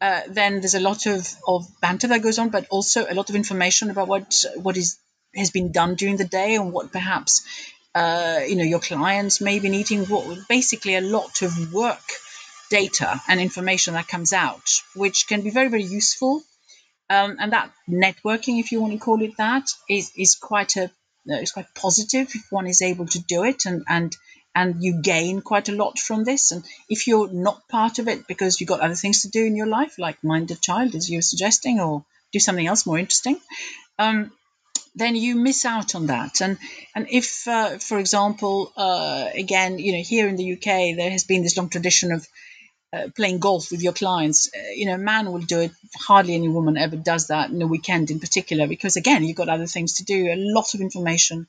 uh, 0.00 0.22
then 0.28 0.60
there's 0.60 0.74
a 0.74 0.80
lot 0.80 1.06
of, 1.06 1.28
of 1.46 1.66
banter 1.80 2.08
that 2.08 2.22
goes 2.22 2.38
on, 2.38 2.48
but 2.48 2.66
also 2.70 3.06
a 3.08 3.14
lot 3.14 3.28
of 3.30 3.36
information 3.36 3.90
about 3.90 4.08
what 4.08 4.44
what 4.56 4.76
is 4.76 4.98
has 5.36 5.50
been 5.50 5.70
done 5.70 5.94
during 5.94 6.16
the 6.16 6.24
day 6.24 6.56
and 6.56 6.72
what 6.72 6.90
perhaps 6.90 7.42
uh, 7.94 8.40
you 8.48 8.56
know 8.56 8.64
your 8.64 8.80
clients 8.80 9.40
may 9.40 9.60
be 9.60 9.68
needing. 9.68 10.06
What 10.06 10.48
basically 10.48 10.96
a 10.96 11.00
lot 11.00 11.42
of 11.42 11.72
work 11.72 12.02
data 12.70 13.20
and 13.28 13.40
information 13.40 13.94
that 13.94 14.08
comes 14.08 14.32
out, 14.32 14.68
which 14.94 15.28
can 15.28 15.42
be 15.42 15.50
very 15.50 15.68
very 15.68 15.84
useful. 15.84 16.42
Um, 17.10 17.36
and 17.40 17.52
that 17.52 17.72
networking, 17.88 18.60
if 18.60 18.70
you 18.70 18.80
want 18.80 18.92
to 18.92 18.98
call 18.98 19.20
it 19.22 19.36
that, 19.36 19.68
is 19.88 20.12
is 20.16 20.36
quite 20.36 20.76
a 20.76 20.90
it's 21.26 21.52
quite 21.52 21.74
positive 21.74 22.28
if 22.34 22.50
one 22.50 22.66
is 22.66 22.82
able 22.82 23.06
to 23.06 23.18
do 23.20 23.44
it 23.44 23.66
and 23.66 23.84
and 23.88 24.16
and 24.54 24.82
you 24.82 25.00
gain 25.00 25.40
quite 25.42 25.68
a 25.68 25.72
lot 25.72 25.98
from 25.98 26.24
this. 26.24 26.50
And 26.50 26.64
if 26.88 27.06
you're 27.06 27.30
not 27.30 27.68
part 27.68 28.00
of 28.00 28.08
it 28.08 28.26
because 28.26 28.60
you've 28.60 28.68
got 28.68 28.80
other 28.80 28.96
things 28.96 29.22
to 29.22 29.28
do 29.28 29.44
in 29.44 29.54
your 29.54 29.68
life 29.68 29.98
like 29.98 30.24
mind 30.24 30.50
a 30.50 30.56
child 30.56 30.94
as 30.94 31.08
you're 31.08 31.22
suggesting 31.22 31.80
or 31.80 32.04
do 32.32 32.40
something 32.40 32.66
else 32.66 32.86
more 32.86 32.98
interesting 32.98 33.40
um, 34.00 34.32
then 34.94 35.14
you 35.14 35.36
miss 35.36 35.64
out 35.64 35.94
on 35.94 36.06
that. 36.06 36.40
And 36.40 36.58
and 36.94 37.06
if 37.10 37.46
uh, 37.46 37.78
for 37.78 37.98
example 37.98 38.72
uh, 38.76 39.28
again 39.34 39.78
you 39.78 39.92
know 39.92 40.02
here 40.02 40.26
in 40.28 40.36
the 40.36 40.52
uk 40.54 40.64
there 40.64 41.10
has 41.10 41.24
been 41.24 41.42
this 41.42 41.56
long 41.56 41.68
tradition 41.68 42.12
of 42.12 42.26
uh, 42.92 43.08
playing 43.14 43.38
golf 43.38 43.70
with 43.70 43.82
your 43.82 43.92
clients. 43.92 44.50
Uh, 44.54 44.72
you 44.74 44.86
know, 44.86 44.94
a 44.94 44.98
man 44.98 45.30
will 45.30 45.40
do 45.40 45.60
it. 45.60 45.72
Hardly 45.96 46.34
any 46.34 46.48
woman 46.48 46.76
ever 46.76 46.96
does 46.96 47.28
that 47.28 47.50
in 47.50 47.62
a 47.62 47.66
weekend, 47.66 48.10
in 48.10 48.20
particular, 48.20 48.66
because 48.66 48.96
again, 48.96 49.24
you've 49.24 49.36
got 49.36 49.48
other 49.48 49.66
things 49.66 49.94
to 49.94 50.04
do. 50.04 50.28
A 50.28 50.36
lot 50.36 50.74
of 50.74 50.80
information 50.80 51.46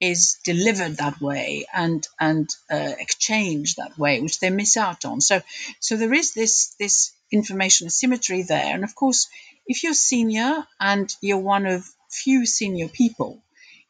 is 0.00 0.38
delivered 0.44 0.96
that 0.96 1.20
way 1.20 1.66
and 1.72 2.06
and 2.20 2.48
uh, 2.70 2.92
exchanged 2.98 3.76
that 3.76 3.96
way, 3.96 4.20
which 4.20 4.40
they 4.40 4.50
miss 4.50 4.76
out 4.76 5.04
on. 5.04 5.20
So, 5.20 5.40
so 5.80 5.96
there 5.96 6.12
is 6.12 6.34
this 6.34 6.74
this 6.78 7.12
information 7.32 7.86
asymmetry 7.86 8.42
there. 8.42 8.74
And 8.74 8.84
of 8.84 8.94
course, 8.94 9.28
if 9.66 9.82
you're 9.82 9.94
senior 9.94 10.66
and 10.78 11.14
you're 11.20 11.38
one 11.38 11.66
of 11.66 11.84
few 12.10 12.44
senior 12.46 12.88
people 12.88 13.42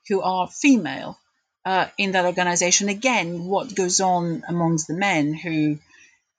who 0.08 0.22
are 0.22 0.46
female 0.48 1.18
uh, 1.64 1.88
in 1.98 2.12
that 2.12 2.26
organization, 2.26 2.88
again, 2.88 3.44
what 3.44 3.74
goes 3.74 4.00
on 4.00 4.44
amongst 4.48 4.86
the 4.86 4.94
men 4.94 5.34
who 5.34 5.78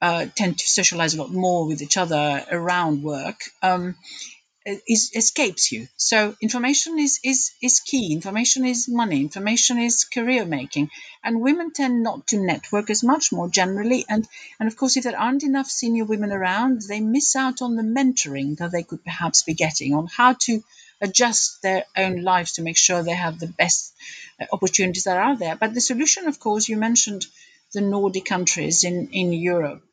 uh, 0.02 0.26
tend 0.36 0.60
to 0.60 0.68
socialize 0.68 1.14
a 1.14 1.18
lot 1.22 1.32
more 1.32 1.68
with 1.68 1.82
each 1.82 1.98
other 1.98 2.46
around 2.52 3.04
work 3.04 3.42
um, 3.62 3.96
is, 4.66 5.12
escapes 5.16 5.72
you. 5.72 5.88
So 5.96 6.36
information 6.42 6.98
is, 6.98 7.20
is 7.24 7.52
is 7.62 7.80
key. 7.80 8.14
Information 8.14 8.66
is 8.66 8.88
money. 8.88 9.22
Information 9.22 9.78
is 9.78 10.06
career 10.06 10.44
making, 10.46 10.90
and 11.24 11.42
women 11.42 11.72
tend 11.72 12.02
not 12.02 12.28
to 12.28 12.38
network 12.40 12.90
as 12.90 13.04
much 13.04 13.32
more 13.32 13.48
generally. 13.48 14.06
And 14.10 14.28
and 14.60 14.68
of 14.68 14.76
course, 14.76 14.98
if 14.98 15.04
there 15.04 15.20
aren't 15.20 15.44
enough 15.44 15.68
senior 15.68 16.06
women 16.06 16.32
around, 16.32 16.82
they 16.82 17.00
miss 17.00 17.36
out 17.36 17.62
on 17.62 17.76
the 17.76 17.84
mentoring 17.84 18.58
that 18.58 18.72
they 18.72 18.84
could 18.84 19.04
perhaps 19.04 19.44
be 19.44 19.54
getting 19.54 19.94
on 19.94 20.08
how 20.08 20.34
to 20.34 20.64
adjust 21.00 21.62
their 21.62 21.84
own 21.96 22.24
lives 22.24 22.54
to 22.54 22.64
make 22.64 22.78
sure 22.78 23.04
they 23.04 23.12
have 23.12 23.40
the 23.40 23.48
best 23.48 23.94
uh, 24.40 24.46
opportunities 24.52 25.04
that 25.04 25.18
are 25.18 25.38
there. 25.38 25.56
But 25.56 25.74
the 25.74 25.82
solution, 25.82 26.28
of 26.28 26.40
course, 26.40 26.68
you 26.68 26.78
mentioned 26.78 27.28
the 27.76 27.82
Nordic 27.82 28.26
countries 28.26 28.84
in, 28.84 29.10
in 29.12 29.32
Europe 29.32 29.84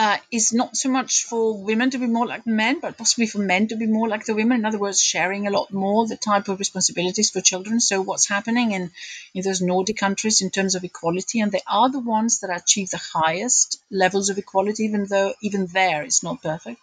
uh, 0.00 0.16
is 0.32 0.52
not 0.54 0.76
so 0.78 0.88
much 0.88 1.24
for 1.24 1.62
women 1.62 1.90
to 1.90 1.98
be 1.98 2.06
more 2.06 2.26
like 2.26 2.46
men, 2.46 2.80
but 2.80 2.96
possibly 2.96 3.26
for 3.26 3.38
men 3.38 3.68
to 3.68 3.76
be 3.76 3.86
more 3.86 4.08
like 4.08 4.24
the 4.24 4.34
women. 4.34 4.60
In 4.60 4.64
other 4.64 4.78
words, 4.78 5.02
sharing 5.02 5.46
a 5.46 5.50
lot 5.50 5.70
more 5.74 6.06
the 6.06 6.16
type 6.16 6.48
of 6.48 6.58
responsibilities 6.58 7.28
for 7.30 7.42
children. 7.42 7.80
So, 7.80 8.00
what's 8.00 8.26
happening 8.26 8.72
in, 8.72 8.90
in 9.34 9.42
those 9.42 9.60
Nordic 9.60 9.98
countries 9.98 10.40
in 10.40 10.48
terms 10.48 10.74
of 10.74 10.84
equality, 10.84 11.40
and 11.40 11.52
they 11.52 11.60
are 11.66 11.90
the 11.90 11.98
ones 11.98 12.40
that 12.40 12.56
achieve 12.56 12.88
the 12.88 13.02
highest 13.12 13.78
levels 13.90 14.30
of 14.30 14.38
equality, 14.38 14.84
even 14.84 15.04
though 15.04 15.34
even 15.42 15.66
there 15.66 16.02
it's 16.02 16.22
not 16.22 16.42
perfect, 16.42 16.80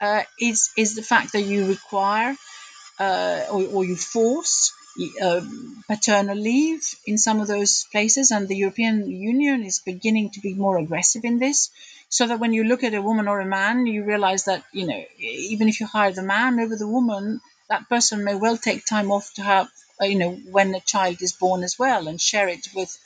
uh, 0.00 0.22
is, 0.40 0.70
is 0.76 0.96
the 0.96 1.02
fact 1.02 1.34
that 1.34 1.42
you 1.42 1.66
require 1.66 2.34
uh, 2.98 3.44
or, 3.52 3.62
or 3.68 3.84
you 3.84 3.94
force 3.94 4.72
uh, 5.22 5.40
paternal 5.86 6.36
leave 6.36 6.82
in 7.06 7.18
some 7.18 7.40
of 7.40 7.48
those 7.48 7.84
places, 7.92 8.30
and 8.30 8.48
the 8.48 8.56
European 8.56 9.10
Union 9.10 9.64
is 9.64 9.80
beginning 9.80 10.30
to 10.30 10.40
be 10.40 10.54
more 10.54 10.78
aggressive 10.78 11.24
in 11.24 11.38
this 11.38 11.70
so 12.08 12.26
that 12.26 12.40
when 12.40 12.52
you 12.52 12.64
look 12.64 12.84
at 12.84 12.94
a 12.94 13.02
woman 13.02 13.28
or 13.28 13.40
a 13.40 13.44
man, 13.46 13.86
you 13.86 14.04
realize 14.04 14.44
that, 14.44 14.64
you 14.72 14.86
know, 14.86 15.04
even 15.18 15.68
if 15.68 15.80
you 15.80 15.86
hire 15.86 16.12
the 16.12 16.22
man 16.22 16.58
over 16.58 16.76
the 16.76 16.86
woman, 16.86 17.40
that 17.68 17.88
person 17.88 18.24
may 18.24 18.34
well 18.34 18.56
take 18.56 18.84
time 18.84 19.10
off 19.12 19.32
to 19.34 19.42
have, 19.42 19.68
uh, 20.00 20.06
you 20.06 20.18
know, 20.18 20.34
when 20.50 20.74
a 20.74 20.80
child 20.80 21.20
is 21.20 21.32
born 21.32 21.62
as 21.62 21.78
well 21.78 22.08
and 22.08 22.20
share 22.20 22.48
it 22.48 22.68
with 22.74 22.98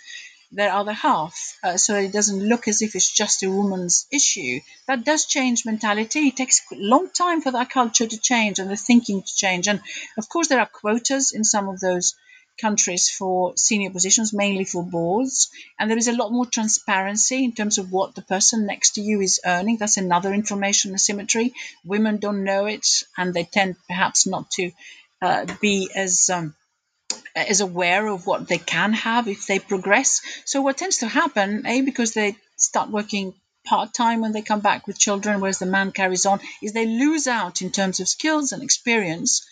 their 0.53 0.73
other 0.73 0.93
half 0.93 1.59
uh, 1.65 1.77
so 1.77 1.97
it 1.97 2.13
doesn't 2.13 2.47
look 2.47 2.69
as 2.69 2.83
if 2.83 2.95
it's 2.95 3.11
just 3.11 3.43
a 3.43 3.51
woman's 3.51 4.07
issue. 4.13 4.61
That 4.87 5.05
does 5.05 5.27
change 5.27 5.65
mentality. 5.65 6.29
It 6.29 6.37
takes 6.37 6.61
a 6.71 6.77
long 6.77 7.09
time 7.11 7.41
for 7.41 7.51
that 7.53 7.71
culture 7.71 8.07
to 8.07 8.21
change 8.21 8.59
and 8.59 8.71
the 8.71 8.77
thinking 8.77 9.23
to 9.23 9.35
change. 9.35 9.67
And 9.69 9.81
of 10.19 10.29
course, 10.29 10.49
there 10.49 10.61
are 10.61 10.67
quotas 10.67 11.33
in 11.33 11.45
some 11.45 11.69
of 11.69 11.81
those 11.81 12.15
countries 12.61 13.09
for 13.09 13.57
senior 13.57 13.91
positions, 13.91 14.33
mainly 14.33 14.65
for 14.65 14.85
boards. 14.85 15.51
And 15.79 15.91
there 15.91 15.99
is 15.99 16.09
a 16.09 16.17
lot 16.17 16.33
more 16.33 16.47
transparency 16.47 17.45
in 17.45 17.53
terms 17.53 17.79
of 17.79 17.91
what 17.91 18.15
the 18.15 18.23
person 18.23 18.67
next 18.67 18.93
to 18.93 19.01
you 19.01 19.21
is 19.21 19.41
earning. 19.45 19.79
That's 19.79 19.97
another 19.97 20.33
information 20.35 20.95
asymmetry. 20.95 21.55
Women 21.85 22.19
don't 22.19 22.45
know 22.45 22.67
it, 22.67 22.87
and 23.17 23.33
they 23.33 23.45
tend 23.45 23.77
perhaps 23.89 24.27
not 24.27 24.51
to 24.53 24.71
uh, 25.23 25.47
be 25.61 25.91
as 25.95 26.29
um, 26.31 26.55
Uh, 27.35 27.45
is 27.49 27.63
aware 27.63 28.07
of 28.09 28.27
what 28.27 28.47
they 28.47 28.59
can 28.59 28.93
have 28.93 29.27
if 29.27 29.47
they 29.47 29.59
progress. 29.59 30.21
So 30.45 30.61
what 30.61 30.77
tends 30.77 30.99
to 30.99 31.09
happen, 31.09 31.67
a 31.67 31.81
because 31.81 32.13
they 32.13 32.37
start 32.57 32.91
working 32.91 33.33
part 33.65 33.95
time 33.95 34.21
when 34.21 34.33
they 34.33 34.43
come 34.43 34.61
back 34.61 34.87
with 34.87 34.99
children, 34.99 35.41
whereas 35.41 35.59
the 35.59 35.67
man 35.67 35.93
carries 35.93 36.27
on, 36.27 36.41
is 36.63 36.73
they 36.73 36.87
lose 36.87 37.27
out 37.27 37.63
in 37.63 37.71
terms 37.71 38.01
of 38.01 38.09
skills 38.09 38.53
and 38.53 38.63
experience 38.63 39.47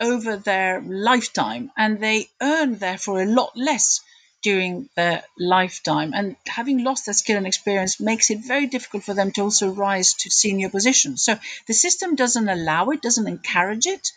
over 0.00 0.36
their 0.36 0.80
lifetime, 0.80 1.70
and 1.76 2.00
they 2.00 2.28
earn 2.40 2.78
therefore 2.78 3.20
a 3.22 3.26
lot 3.26 3.52
less 3.54 4.00
during 4.42 4.88
their 4.96 5.22
lifetime. 5.38 6.12
And 6.14 6.36
having 6.46 6.82
lost 6.82 7.04
their 7.04 7.14
skill 7.14 7.36
and 7.36 7.46
experience 7.46 8.00
makes 8.00 8.30
it 8.30 8.44
very 8.44 8.66
difficult 8.66 9.04
for 9.04 9.14
them 9.14 9.32
to 9.32 9.42
also 9.42 9.68
rise 9.68 10.14
to 10.14 10.30
senior 10.30 10.70
positions. 10.70 11.22
So 11.22 11.38
the 11.66 11.74
system 11.74 12.16
doesn't 12.16 12.48
allow 12.48 12.88
it, 12.90 13.02
doesn't 13.02 13.28
encourage 13.28 13.86
it. 13.86 14.12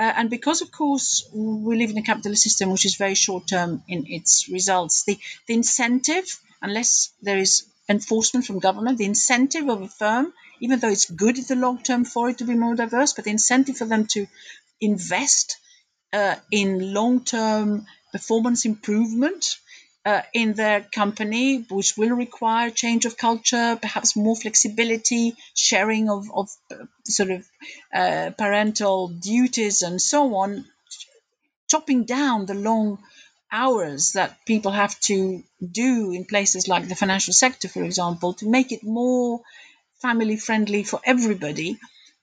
Uh, 0.00 0.14
and 0.16 0.30
because, 0.30 0.62
of 0.62 0.72
course, 0.72 1.28
we 1.34 1.76
live 1.76 1.90
in 1.90 1.98
a 1.98 2.02
capitalist 2.02 2.42
system 2.42 2.70
which 2.70 2.86
is 2.86 2.94
very 2.96 3.14
short 3.14 3.46
term 3.46 3.82
in 3.86 4.06
its 4.08 4.48
results, 4.48 5.04
the, 5.04 5.18
the 5.46 5.52
incentive, 5.52 6.40
unless 6.62 7.10
there 7.20 7.36
is 7.36 7.66
enforcement 7.86 8.46
from 8.46 8.60
government, 8.60 8.96
the 8.96 9.04
incentive 9.04 9.68
of 9.68 9.82
a 9.82 9.88
firm, 9.88 10.32
even 10.60 10.78
though 10.78 10.88
it's 10.88 11.10
good 11.10 11.36
in 11.36 11.44
the 11.46 11.54
long 11.54 11.82
term 11.82 12.06
for 12.06 12.30
it 12.30 12.38
to 12.38 12.44
be 12.44 12.54
more 12.54 12.74
diverse, 12.74 13.12
but 13.12 13.26
the 13.26 13.30
incentive 13.30 13.76
for 13.76 13.84
them 13.84 14.06
to 14.06 14.26
invest 14.80 15.58
uh, 16.14 16.36
in 16.50 16.94
long 16.94 17.22
term 17.22 17.84
performance 18.10 18.64
improvement 18.64 19.58
uh, 20.04 20.22
in 20.32 20.54
their 20.54 20.80
company, 20.80 21.64
which 21.68 21.96
will 21.96 22.10
require 22.10 22.70
change 22.70 23.04
of 23.04 23.16
culture, 23.16 23.78
perhaps 23.80 24.16
more 24.16 24.36
flexibility, 24.36 25.34
sharing 25.54 26.08
of, 26.08 26.30
of 26.34 26.48
uh, 26.72 26.84
sort 27.04 27.30
of 27.30 27.46
uh, 27.92 28.30
parental 28.36 29.08
duties, 29.08 29.82
and 29.82 30.00
so 30.00 30.34
on, 30.36 30.64
chopping 31.68 32.04
down 32.04 32.46
the 32.46 32.54
long 32.54 32.98
hours 33.52 34.12
that 34.12 34.38
people 34.46 34.70
have 34.72 34.98
to 35.00 35.42
do 35.70 36.12
in 36.12 36.24
places 36.24 36.68
like 36.68 36.88
the 36.88 36.94
financial 36.94 37.34
sector, 37.34 37.68
for 37.68 37.82
example, 37.82 38.32
to 38.34 38.48
make 38.48 38.72
it 38.72 38.82
more 38.82 39.40
family 40.00 40.36
friendly 40.36 40.82
for 40.82 41.00
everybody, 41.04 41.78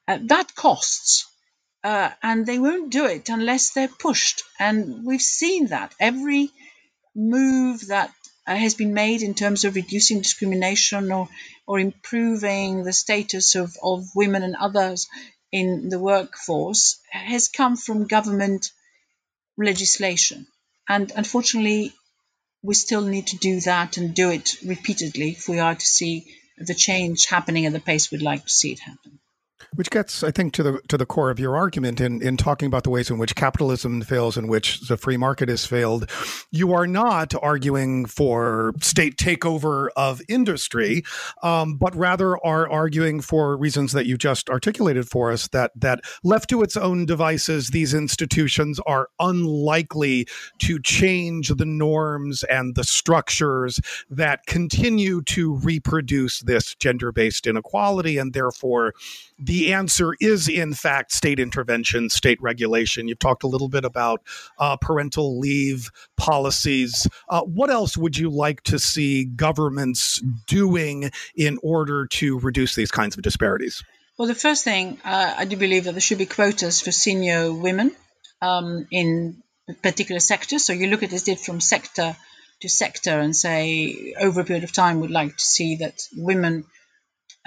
uh, 0.07 0.17
that 0.23 0.55
costs. 0.55 1.27
Uh, 1.83 2.09
and 2.23 2.45
they 2.45 2.57
won't 2.57 2.91
do 2.91 3.05
it 3.05 3.29
unless 3.29 3.71
they're 3.71 3.87
pushed. 3.87 4.41
And 4.59 5.05
we've 5.05 5.21
seen 5.21 5.67
that 5.67 5.93
every 5.99 6.49
move 7.17 7.87
that 7.87 8.13
uh, 8.45 8.55
has 8.55 8.75
been 8.75 8.93
made 8.93 9.23
in 9.23 9.33
terms 9.33 9.65
of 9.65 9.75
reducing 9.75 10.19
discrimination 10.19 11.11
or, 11.11 11.27
or 11.65 11.79
improving 11.79 12.83
the 12.83 12.93
status 12.93 13.55
of, 13.55 13.75
of 13.83 14.05
women 14.15 14.43
and 14.43 14.55
others 14.55 15.07
in 15.51 15.89
the 15.89 15.99
workforce 15.99 16.99
has 17.09 17.49
come 17.49 17.75
from 17.75 18.07
government 18.07 18.71
legislation. 19.57 20.45
And 20.87 21.11
unfortunately, 21.15 21.93
we 22.61 22.75
still 22.75 23.01
need 23.01 23.27
to 23.27 23.37
do 23.37 23.59
that 23.61 23.97
and 23.97 24.13
do 24.13 24.29
it 24.29 24.57
repeatedly 24.63 25.31
if 25.31 25.49
we 25.49 25.59
are 25.59 25.75
to 25.75 25.85
see 25.85 26.33
the 26.57 26.75
change 26.75 27.25
happening 27.25 27.65
at 27.65 27.73
the 27.73 27.79
pace 27.79 28.11
we'd 28.11 28.21
like 28.21 28.45
to 28.45 28.51
see 28.51 28.71
it 28.71 28.79
happen. 28.79 29.16
Which 29.77 29.91
gets, 29.91 30.23
I 30.23 30.31
think, 30.31 30.53
to 30.53 30.63
the 30.63 30.81
to 30.87 30.97
the 30.97 31.05
core 31.05 31.29
of 31.29 31.39
your 31.39 31.55
argument 31.55 32.01
in, 32.01 32.19
in 32.23 32.35
talking 32.35 32.65
about 32.65 32.83
the 32.83 32.89
ways 32.89 33.11
in 33.11 33.19
which 33.19 33.35
capitalism 33.35 34.01
fails, 34.01 34.35
in 34.35 34.47
which 34.47 34.81
the 34.87 34.97
free 34.97 35.17
market 35.17 35.49
has 35.49 35.67
failed. 35.67 36.09
You 36.49 36.73
are 36.73 36.87
not 36.87 37.35
arguing 37.43 38.07
for 38.07 38.73
state 38.81 39.17
takeover 39.17 39.89
of 39.95 40.19
industry, 40.27 41.03
um, 41.43 41.75
but 41.77 41.95
rather 41.95 42.43
are 42.43 42.67
arguing 42.67 43.21
for 43.21 43.55
reasons 43.55 43.91
that 43.91 44.07
you 44.07 44.17
just 44.17 44.49
articulated 44.49 45.07
for 45.07 45.31
us 45.31 45.47
that 45.49 45.73
that 45.75 46.01
left 46.23 46.49
to 46.49 46.63
its 46.63 46.75
own 46.75 47.05
devices, 47.05 47.67
these 47.67 47.93
institutions 47.93 48.79
are 48.87 49.09
unlikely 49.19 50.27
to 50.57 50.79
change 50.79 51.49
the 51.49 51.65
norms 51.65 52.43
and 52.45 52.73
the 52.73 52.83
structures 52.83 53.79
that 54.09 54.43
continue 54.47 55.21
to 55.21 55.53
reproduce 55.57 56.39
this 56.41 56.73
gender 56.73 57.11
based 57.11 57.45
inequality, 57.45 58.17
and 58.17 58.33
therefore 58.33 58.95
the 59.37 59.66
answer 59.67 60.15
is, 60.19 60.47
in 60.47 60.73
fact, 60.73 61.11
state 61.11 61.39
intervention, 61.39 62.09
state 62.09 62.41
regulation. 62.41 63.07
You've 63.07 63.19
talked 63.19 63.43
a 63.43 63.47
little 63.47 63.69
bit 63.69 63.85
about 63.85 64.21
uh, 64.57 64.77
parental 64.77 65.39
leave 65.39 65.89
policies. 66.15 67.07
Uh, 67.29 67.41
what 67.41 67.69
else 67.69 67.97
would 67.97 68.17
you 68.17 68.29
like 68.29 68.63
to 68.63 68.79
see 68.79 69.25
governments 69.25 70.21
doing 70.47 71.11
in 71.35 71.57
order 71.61 72.07
to 72.07 72.39
reduce 72.39 72.75
these 72.75 72.91
kinds 72.91 73.17
of 73.17 73.23
disparities? 73.23 73.83
Well, 74.17 74.27
the 74.27 74.35
first 74.35 74.63
thing, 74.63 74.97
uh, 75.05 75.35
I 75.37 75.45
do 75.45 75.57
believe 75.57 75.83
that 75.83 75.91
there 75.91 76.01
should 76.01 76.17
be 76.17 76.25
quotas 76.25 76.81
for 76.81 76.91
senior 76.91 77.53
women 77.53 77.91
um, 78.41 78.87
in 78.89 79.43
particular 79.83 80.19
sectors. 80.19 80.65
So 80.65 80.73
you 80.73 80.87
look 80.87 81.03
at 81.03 81.11
this 81.11 81.45
from 81.45 81.61
sector 81.61 82.15
to 82.61 82.69
sector 82.69 83.19
and 83.19 83.35
say, 83.35 84.15
over 84.19 84.41
a 84.41 84.45
period 84.45 84.63
of 84.63 84.71
time, 84.71 84.99
we'd 84.99 85.11
like 85.11 85.37
to 85.37 85.45
see 85.45 85.77
that 85.77 86.01
women 86.15 86.65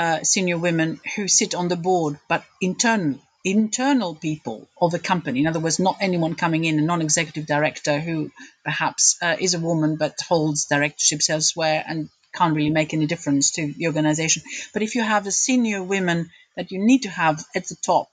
uh, 0.01 0.23
senior 0.23 0.57
women 0.57 0.99
who 1.15 1.29
sit 1.29 1.55
on 1.55 1.69
the 1.69 1.77
board, 1.77 2.19
but 2.27 2.43
internal 2.61 3.19
internal 3.45 4.15
people 4.15 4.67
of 4.81 4.95
a 4.95 4.99
company. 4.99 5.41
In 5.41 5.47
other 5.47 5.61
words, 5.61 5.79
not 5.79 5.99
anyone 6.01 6.35
coming 6.35 6.65
in, 6.65 6.79
a 6.79 6.83
non-executive 6.83 7.47
director 7.47 7.99
who 7.99 8.31
perhaps 8.65 9.17
uh, 9.23 9.37
is 9.39 9.55
a 9.55 9.61
woman 9.61 9.97
but 9.97 10.19
holds 10.27 10.67
directorships 10.67 11.29
elsewhere 11.29 11.85
and 11.87 12.09
can't 12.35 12.55
really 12.55 12.71
make 12.71 12.95
any 12.95 13.07
difference 13.07 13.51
to 13.53 13.75
the 13.75 13.87
organization. 13.89 14.43
But 14.73 14.83
if 14.83 14.95
you 14.95 15.03
have 15.03 15.25
the 15.25 15.33
senior 15.33 15.83
women 15.83 16.31
that 16.57 16.71
you 16.71 16.79
need 16.79 17.03
to 17.03 17.11
have 17.11 17.45
at 17.55 17.69
the 17.69 17.77
top, 17.85 18.09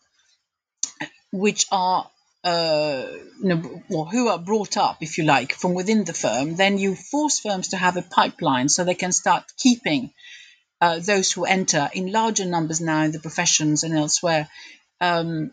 which 1.32 1.65
are 1.71 2.10
uh, 2.43 3.06
you 3.41 3.50
know, 3.50 3.82
or 3.89 4.06
who 4.08 4.28
are 4.28 4.39
brought 4.39 4.78
up, 4.78 4.97
if 5.02 5.17
you 5.17 5.23
like, 5.23 5.54
from 5.54 5.73
within 5.73 6.04
the 6.04 6.13
firm, 6.13 6.56
then 6.56 6.78
you 6.78 6.95
force 6.95 7.39
firms 7.39 7.69
to 7.69 7.78
have 7.78 7.97
a 7.97 8.02
pipeline 8.02 8.69
so 8.69 8.84
they 8.84 8.95
can 8.95 9.12
start 9.12 9.43
keeping 9.58 10.12
uh, 10.82 11.00
those 11.00 11.32
who 11.32 11.46
enter 11.46 11.90
in 11.94 12.12
larger 12.12 12.46
numbers 12.46 12.82
now 12.82 13.04
in 13.04 13.12
the 13.12 13.20
professions 13.20 13.84
and 13.84 13.96
elsewhere 13.96 14.48
um, 15.02 15.52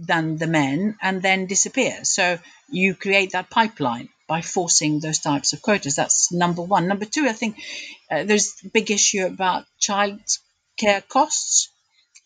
than 0.00 0.36
the 0.38 0.46
men 0.46 0.96
and 1.02 1.22
then 1.22 1.46
disappear. 1.46 2.04
So 2.04 2.38
you 2.70 2.94
create 2.94 3.32
that 3.32 3.50
pipeline 3.50 4.08
by 4.28 4.40
forcing 4.40 5.00
those 5.00 5.20
types 5.20 5.52
of 5.52 5.62
quotas. 5.62 5.96
That's 5.96 6.32
number 6.32 6.62
one. 6.62 6.88
Number 6.88 7.04
two, 7.04 7.26
I 7.26 7.32
think 7.32 7.56
uh, 8.10 8.24
there's 8.24 8.54
a 8.64 8.68
big 8.68 8.90
issue 8.90 9.26
about 9.26 9.66
child 9.78 10.20
care 10.76 11.00
costs. 11.00 11.70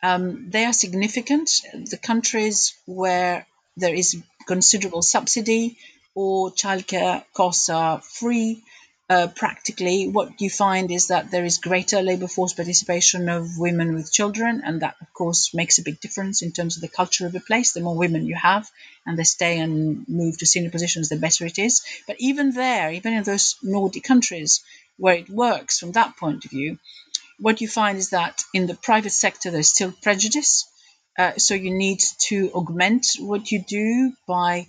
Um, 0.03 0.51
they 0.51 0.65
are 0.65 0.73
significant. 0.73 1.51
The 1.73 1.99
countries 1.99 2.75
where 2.87 3.47
there 3.77 3.95
is 3.95 4.23
considerable 4.47 5.03
subsidy 5.03 5.77
or 6.15 6.51
childcare 6.51 7.25
costs 7.35 7.69
are 7.69 8.01
free 8.01 8.63
uh, 9.11 9.27
practically, 9.27 10.07
what 10.09 10.41
you 10.41 10.49
find 10.49 10.89
is 10.93 11.09
that 11.09 11.33
there 11.33 11.45
is 11.45 11.59
greater 11.59 12.01
labour 12.01 12.29
force 12.29 12.53
participation 12.53 13.29
of 13.29 13.59
women 13.59 13.93
with 13.93 14.13
children, 14.13 14.63
and 14.65 14.83
that, 14.83 14.95
of 15.01 15.13
course, 15.13 15.53
makes 15.53 15.79
a 15.79 15.83
big 15.83 15.99
difference 15.99 16.43
in 16.43 16.53
terms 16.53 16.77
of 16.77 16.83
the 16.83 16.97
culture 16.97 17.27
of 17.27 17.35
a 17.35 17.41
place. 17.41 17.73
The 17.73 17.81
more 17.81 17.97
women 17.97 18.25
you 18.25 18.37
have 18.37 18.71
and 19.05 19.19
they 19.19 19.25
stay 19.25 19.59
and 19.59 20.09
move 20.09 20.39
to 20.39 20.47
senior 20.47 20.71
positions, 20.71 21.09
the 21.09 21.17
better 21.17 21.45
it 21.45 21.59
is. 21.59 21.83
But 22.07 22.21
even 22.21 22.53
there, 22.53 22.93
even 22.93 23.13
in 23.13 23.25
those 23.25 23.57
Nordic 23.65 24.05
countries 24.05 24.63
where 24.97 25.17
it 25.17 25.29
works 25.29 25.81
from 25.81 25.91
that 25.93 26.17
point 26.17 26.45
of 26.45 26.53
view, 26.53 26.79
what 27.41 27.61
you 27.61 27.67
find 27.67 27.99
is 27.99 28.11
that 28.11 28.45
in 28.55 28.69
the 28.69 28.75
private 28.75 29.11
sector, 29.13 29.51
there's 29.51 29.71
still 29.71 29.93
prejudice. 30.03 30.69
Uh, 31.19 31.33
so 31.37 31.55
you 31.55 31.73
need 31.73 32.01
to 32.29 32.53
augment 32.55 33.07
what 33.19 33.51
you 33.51 33.61
do 33.61 34.13
by 34.29 34.69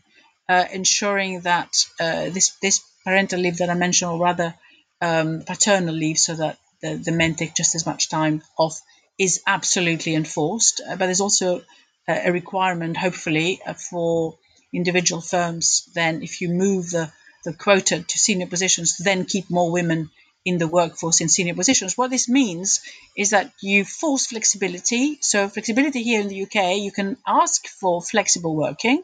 uh, 0.50 0.66
ensuring 0.74 1.42
that 1.42 1.72
uh, 2.00 2.32
this 2.32 2.58
this 2.62 2.82
parental 3.04 3.40
leave 3.40 3.58
that 3.58 3.70
I 3.70 3.74
mentioned, 3.74 4.12
or 4.12 4.20
rather 4.20 4.54
um, 5.02 5.44
paternal 5.46 5.96
leave, 5.96 6.18
so 6.18 6.36
that 6.36 6.58
the, 6.82 6.96
the 6.96 7.12
men 7.12 7.36
take 7.36 7.56
just 7.56 7.76
as 7.76 7.86
much 7.86 8.10
time 8.10 8.42
off, 8.58 8.80
is 9.18 9.42
absolutely 9.46 10.16
enforced. 10.16 10.82
Uh, 10.82 10.96
but 10.96 11.06
there's 11.06 11.22
also 11.22 11.62
a, 12.08 12.30
a 12.30 12.32
requirement, 12.32 12.98
hopefully, 12.98 13.62
uh, 13.66 13.74
for 13.74 14.38
individual 14.74 15.22
firms 15.22 15.90
then, 15.94 16.24
if 16.24 16.42
you 16.42 16.50
move 16.50 16.90
the, 16.92 17.12
the 17.44 17.54
quota 17.54 18.02
to 18.02 18.20
senior 18.20 18.48
positions, 18.48 18.98
to 18.98 19.04
then 19.04 19.26
keep 19.26 19.50
more 19.50 19.72
women 19.72 20.10
in 20.44 20.58
the 20.58 20.68
workforce 20.68 21.22
in 21.22 21.30
senior 21.30 21.54
positions. 21.54 21.98
What 21.98 22.10
this 22.10 22.28
means 22.28 22.82
is 23.16 23.30
that 23.30 23.52
you 23.62 23.86
force 23.86 24.28
flexibility. 24.28 25.20
So, 25.22 25.48
flexibility 25.50 26.02
here 26.04 26.22
in 26.22 26.30
the 26.30 26.44
UK, 26.44 26.78
you 26.78 26.92
can 26.92 27.18
ask 27.28 27.68
for 27.68 28.02
flexible 28.02 28.56
working, 28.56 29.04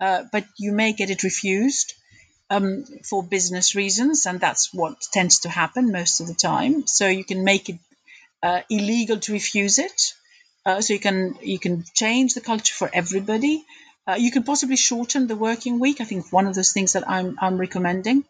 uh, 0.00 0.24
but 0.32 0.46
you 0.58 0.72
may 0.72 0.92
get 0.94 1.10
it 1.10 1.22
refused 1.22 1.94
um, 2.50 2.84
for 3.04 3.22
business 3.22 3.74
reasons, 3.74 4.26
and 4.26 4.40
that's 4.40 4.74
what 4.74 5.00
tends 5.12 5.40
to 5.40 5.48
happen 5.48 5.92
most 5.92 6.20
of 6.20 6.26
the 6.26 6.34
time. 6.34 6.86
So 6.86 7.08
you 7.08 7.24
can 7.24 7.44
make 7.44 7.68
it 7.68 7.78
uh, 8.42 8.62
illegal 8.68 9.18
to 9.18 9.32
refuse 9.32 9.78
it. 9.78 10.14
Uh, 10.66 10.80
so 10.80 10.92
you 10.92 11.00
can 11.00 11.36
you 11.42 11.58
can 11.58 11.84
change 11.94 12.34
the 12.34 12.40
culture 12.40 12.74
for 12.74 12.90
everybody. 12.92 13.64
Uh, 14.06 14.16
you 14.18 14.30
can 14.30 14.42
possibly 14.42 14.76
shorten 14.76 15.26
the 15.26 15.36
working 15.36 15.78
week. 15.80 16.00
I 16.00 16.04
think 16.04 16.32
one 16.32 16.46
of 16.46 16.54
those 16.54 16.72
things 16.72 16.92
that 16.94 17.08
I'm 17.08 17.38
I'm 17.40 17.56
recommending, 17.56 18.24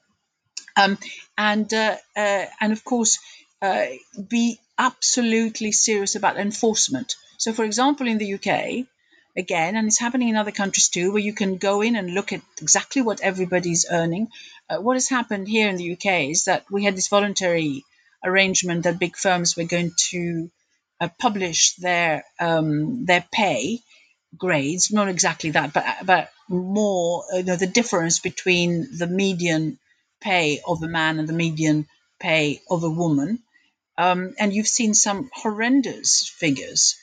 um, 0.77 0.99
and 1.39 1.73
uh, 1.73 1.97
uh, 2.17 2.45
and 2.61 2.73
of 2.73 2.85
course 2.85 3.19
uh, 3.63 3.87
be 4.29 4.59
absolutely 4.79 5.73
serious 5.73 6.17
about 6.17 6.39
enforcement. 6.39 7.17
So, 7.39 7.53
for 7.53 7.65
example, 7.65 8.07
in 8.07 8.19
the 8.19 8.35
UK, 8.35 8.87
again, 9.37 9.77
and 9.77 9.87
it's 9.87 9.99
happening 9.99 10.29
in 10.29 10.37
other 10.37 10.51
countries 10.51 10.89
too, 10.89 11.13
where 11.13 11.23
you 11.23 11.33
can 11.33 11.57
go 11.57 11.83
in 11.83 11.97
and 11.97 12.15
look 12.15 12.33
at 12.33 12.43
exactly 12.61 13.03
what 13.03 13.21
everybody's 13.21 13.87
earning. 13.91 14.29
Uh, 14.69 14.79
what 14.79 14.97
has 14.97 15.09
happened 15.09 15.49
here 15.49 15.69
in 15.69 15.77
the 15.77 15.93
UK 15.93 16.31
is 16.31 16.45
that 16.45 16.65
we 16.71 16.85
had 16.85 16.97
this 16.97 17.09
voluntary 17.09 17.85
arrangement 18.25 18.85
that 18.85 18.99
big 18.99 19.17
firms 19.17 19.57
were 19.57 19.65
going 19.65 19.93
to 20.11 20.51
uh, 21.01 21.09
publish 21.19 21.75
their 21.77 22.25
um, 22.39 23.07
their 23.07 23.25
pay 23.33 23.81
grades, 24.37 24.91
not 24.91 25.09
exactly 25.09 25.51
that, 25.51 25.73
but 25.73 25.85
but 26.05 26.31
more 26.49 27.25
you 27.35 27.45
know 27.45 27.57
the 27.57 27.67
difference 27.67 28.19
between 28.19 28.99
the 28.99 29.07
median 29.07 29.79
pay 30.21 30.61
of 30.67 30.83
a 30.83 30.89
man 30.89 31.19
and 31.19 31.29
the 31.29 31.33
median 31.33 31.87
pay 32.19 32.61
of 32.69 32.85
a 32.85 32.91
woman. 32.91 33.39
Um, 33.97 34.35
and 34.39 34.53
you've 34.53 34.69
seen 34.69 34.95
some 34.95 35.31
horrendous 35.35 36.29
figures 36.29 36.97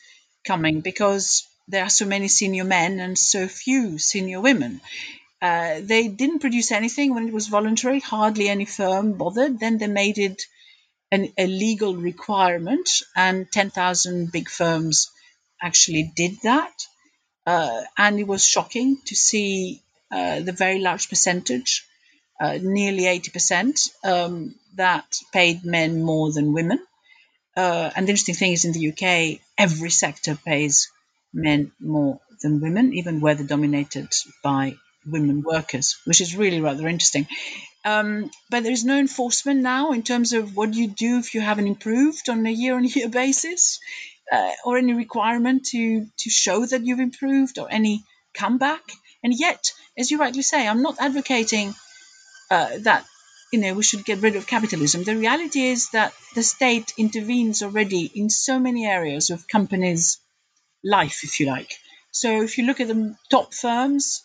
coming 0.46 0.82
because 0.82 1.47
there 1.68 1.84
are 1.84 1.90
so 1.90 2.06
many 2.06 2.28
senior 2.28 2.64
men 2.64 3.00
and 3.00 3.18
so 3.18 3.48
few 3.48 3.98
senior 3.98 4.40
women. 4.40 4.82
Uh, 5.42 5.82
they 5.82 6.08
didn't 6.08 6.40
produce 6.40 6.72
anything 6.72 7.14
when 7.14 7.28
it 7.28 7.34
was 7.34 7.48
voluntary, 7.48 8.00
hardly 8.00 8.50
any 8.50 8.66
firm 8.66 9.14
bothered. 9.14 9.60
Then 9.60 9.78
they 9.78 9.88
made 9.88 10.18
it 10.18 10.44
an, 11.12 11.32
a 11.38 11.46
legal 11.46 11.96
requirement, 11.96 12.90
and 13.16 13.52
10,000 13.52 14.32
big 14.32 14.50
firms 14.50 15.12
actually 15.62 16.12
did 16.16 16.38
that. 16.44 16.74
Uh, 17.46 17.82
and 17.98 18.20
it 18.20 18.28
was 18.28 18.46
shocking 18.46 18.98
to 19.06 19.16
see 19.16 19.82
uh, 20.12 20.40
the 20.40 20.52
very 20.52 20.80
large 20.80 21.10
percentage, 21.10 21.86
uh, 22.40 22.58
nearly 22.62 23.04
80%, 23.04 23.90
um, 24.04 24.56
that 24.76 25.06
paid 25.32 25.64
men 25.66 26.02
more 26.02 26.32
than 26.32 26.54
women. 26.54 26.80
Uh, 27.56 27.90
and 27.96 28.08
the 28.08 28.12
interesting 28.12 28.36
thing 28.36 28.54
is 28.54 28.66
in 28.66 28.74
the 28.74 28.90
UK, 28.90 29.40
every 29.58 29.90
sector 29.90 30.38
pays 30.46 30.90
men 31.34 31.72
more 31.80 32.20
than 32.42 32.62
women, 32.62 32.94
even 32.94 33.20
where 33.20 33.36
they're 33.36 33.48
dominated 33.48 34.08
by 34.44 34.76
women 35.06 35.42
workers, 35.42 35.98
which 36.06 36.22
is 36.22 36.36
really 36.36 36.62
rather 36.62 36.88
interesting. 36.88 37.28
Um, 37.86 38.30
but 38.50 38.64
there 38.64 38.72
is 38.72 38.84
no 38.84 38.98
enforcement 38.98 39.62
now 39.62 39.92
in 39.94 40.04
terms 40.04 40.34
of 40.34 40.56
what 40.56 40.74
you 40.74 40.90
do 40.90 41.20
if 41.20 41.34
you 41.34 41.42
haven't 41.42 41.68
improved 41.68 42.30
on 42.30 42.46
a 42.46 42.52
year-on-year 42.52 43.10
basis, 43.24 43.80
uh, 44.32 44.52
or 44.66 44.78
any 44.78 44.94
requirement 44.94 45.66
to 45.68 46.06
to 46.18 46.30
show 46.30 46.66
that 46.66 46.86
you've 46.86 47.00
improved, 47.00 47.60
or 47.60 47.72
any 47.72 48.04
comeback. 48.34 48.84
And 49.24 49.34
yet, 49.34 49.72
as 49.98 50.12
you 50.12 50.20
rightly 50.20 50.42
say, 50.42 50.68
I'm 50.68 50.82
not 50.82 51.00
advocating 51.00 51.74
uh, 52.52 52.78
that 52.80 53.06
you 53.54 53.60
know 53.60 53.74
we 53.74 53.84
should 53.84 54.04
get 54.04 54.22
rid 54.22 54.36
of 54.36 54.48
capitalism. 54.48 55.04
The 55.04 55.16
reality 55.16 55.62
is 55.68 55.90
that 55.92 56.14
the 56.36 56.44
state 56.44 56.94
intervenes 56.98 57.64
already 57.64 58.12
in 58.14 58.30
so 58.30 58.60
many 58.60 58.86
areas 58.86 59.30
of 59.30 59.48
companies' 59.48 60.20
life, 60.88 61.24
if 61.24 61.40
you 61.40 61.48
like. 61.48 61.80
So 62.12 62.42
if 62.42 62.58
you 62.58 62.66
look 62.66 62.80
at 62.80 62.88
the 62.88 63.16
top 63.30 63.54
firms, 63.54 64.24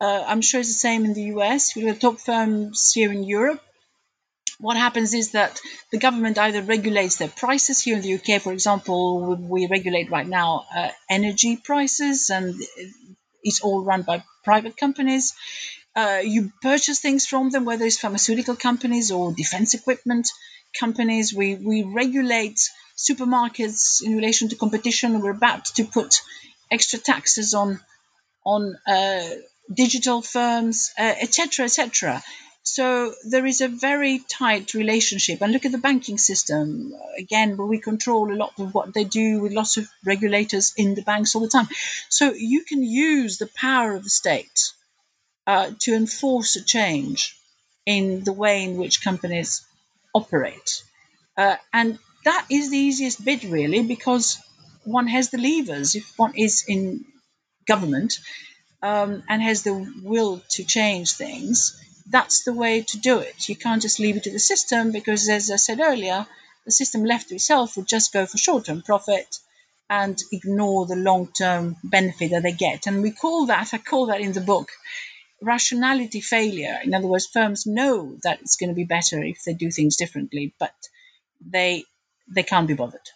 uh, 0.00 0.24
I'm 0.26 0.42
sure 0.42 0.60
it's 0.60 0.68
the 0.68 0.74
same 0.88 1.04
in 1.04 1.14
the 1.14 1.28
US. 1.36 1.70
If 1.70 1.76
you 1.76 1.86
look 1.86 1.96
at 1.96 2.00
top 2.00 2.18
firms 2.20 2.92
here 2.92 3.12
in 3.12 3.24
Europe, 3.24 3.62
what 4.58 4.76
happens 4.76 5.14
is 5.14 5.32
that 5.32 5.60
the 5.90 5.98
government 5.98 6.38
either 6.38 6.62
regulates 6.62 7.16
their 7.16 7.28
prices 7.28 7.80
here 7.80 7.96
in 7.96 8.02
the 8.02 8.14
UK, 8.14 8.40
for 8.40 8.52
example, 8.52 9.36
we 9.36 9.66
regulate 9.66 10.10
right 10.10 10.26
now 10.26 10.64
uh, 10.74 10.90
energy 11.10 11.56
prices, 11.56 12.30
and 12.30 12.54
it's 13.42 13.60
all 13.60 13.84
run 13.84 14.02
by 14.02 14.22
private 14.44 14.76
companies. 14.76 15.34
Uh, 15.96 16.20
you 16.24 16.52
purchase 16.62 17.00
things 17.00 17.26
from 17.26 17.50
them, 17.50 17.64
whether 17.64 17.84
it's 17.84 17.98
pharmaceutical 17.98 18.56
companies 18.56 19.10
or 19.10 19.32
defense 19.32 19.74
equipment 19.74 20.28
companies. 20.78 21.32
We 21.32 21.54
we 21.54 21.82
regulate 21.82 22.60
supermarkets 22.96 24.02
in 24.02 24.16
relation 24.16 24.48
to 24.48 24.56
competition. 24.56 25.20
We're 25.20 25.30
about 25.30 25.66
to 25.76 25.84
put 25.84 26.20
extra 26.70 26.98
taxes 26.98 27.54
on 27.54 27.80
on 28.44 28.76
uh, 28.86 29.28
digital 29.72 30.20
firms, 30.22 30.92
etc., 30.98 31.62
uh, 31.62 31.66
etc. 31.66 32.16
Et 32.16 32.22
so 32.66 33.14
there 33.24 33.44
is 33.44 33.60
a 33.60 33.68
very 33.68 34.20
tight 34.20 34.72
relationship. 34.72 35.42
And 35.42 35.52
look 35.52 35.66
at 35.66 35.72
the 35.72 35.78
banking 35.78 36.16
system 36.16 36.94
again, 37.16 37.56
where 37.56 37.66
we 37.66 37.78
control 37.78 38.32
a 38.32 38.40
lot 38.42 38.58
of 38.58 38.72
what 38.72 38.94
they 38.94 39.04
do 39.04 39.40
with 39.40 39.52
lots 39.52 39.76
of 39.76 39.86
regulators 40.04 40.72
in 40.76 40.94
the 40.94 41.02
banks 41.02 41.34
all 41.34 41.42
the 41.42 41.48
time. 41.48 41.68
So 42.08 42.32
you 42.32 42.64
can 42.64 42.82
use 42.82 43.36
the 43.36 43.50
power 43.54 43.94
of 43.94 44.02
the 44.02 44.10
state 44.10 44.72
uh, 45.46 45.72
to 45.80 45.94
enforce 45.94 46.56
a 46.56 46.64
change 46.64 47.36
in 47.84 48.24
the 48.24 48.32
way 48.32 48.64
in 48.64 48.78
which 48.78 49.04
companies 49.04 49.62
operate. 50.14 50.82
Uh, 51.36 51.56
and 51.70 51.98
that 52.24 52.46
is 52.50 52.70
the 52.70 52.78
easiest 52.78 53.24
bit, 53.24 53.44
really, 53.44 53.82
because 53.82 54.38
one 54.84 55.06
has 55.06 55.30
the 55.30 55.38
levers. 55.38 55.94
If 55.94 56.12
one 56.18 56.34
is 56.36 56.64
in 56.66 57.04
government 57.66 58.18
um, 58.82 59.22
and 59.28 59.42
has 59.42 59.62
the 59.62 59.92
will 60.02 60.42
to 60.50 60.64
change 60.64 61.12
things, 61.12 61.80
that's 62.08 62.44
the 62.44 62.52
way 62.52 62.82
to 62.82 62.98
do 62.98 63.18
it. 63.20 63.48
You 63.48 63.56
can't 63.56 63.82
just 63.82 64.00
leave 64.00 64.16
it 64.16 64.24
to 64.24 64.32
the 64.32 64.38
system 64.38 64.92
because, 64.92 65.28
as 65.28 65.50
I 65.50 65.56
said 65.56 65.80
earlier, 65.80 66.26
the 66.64 66.70
system 66.70 67.04
left 67.04 67.28
to 67.28 67.36
itself 67.36 67.76
would 67.76 67.88
just 67.88 68.12
go 68.12 68.26
for 68.26 68.38
short 68.38 68.66
term 68.66 68.82
profit 68.82 69.38
and 69.88 70.18
ignore 70.32 70.86
the 70.86 70.96
long 70.96 71.28
term 71.28 71.76
benefit 71.84 72.30
that 72.30 72.42
they 72.42 72.52
get. 72.52 72.86
And 72.86 73.02
we 73.02 73.10
call 73.10 73.46
that, 73.46 73.72
I 73.72 73.78
call 73.78 74.06
that 74.06 74.20
in 74.20 74.32
the 74.32 74.40
book, 74.40 74.70
rationality 75.42 76.20
failure. 76.20 76.78
In 76.82 76.94
other 76.94 77.06
words, 77.06 77.26
firms 77.26 77.66
know 77.66 78.16
that 78.22 78.40
it's 78.40 78.56
going 78.56 78.70
to 78.70 78.74
be 78.74 78.84
better 78.84 79.22
if 79.22 79.42
they 79.44 79.54
do 79.54 79.70
things 79.70 79.96
differently, 79.96 80.54
but 80.58 80.74
they 81.46 81.84
they 82.28 82.42
can't 82.42 82.68
be 82.68 82.74
bothered. 82.74 83.08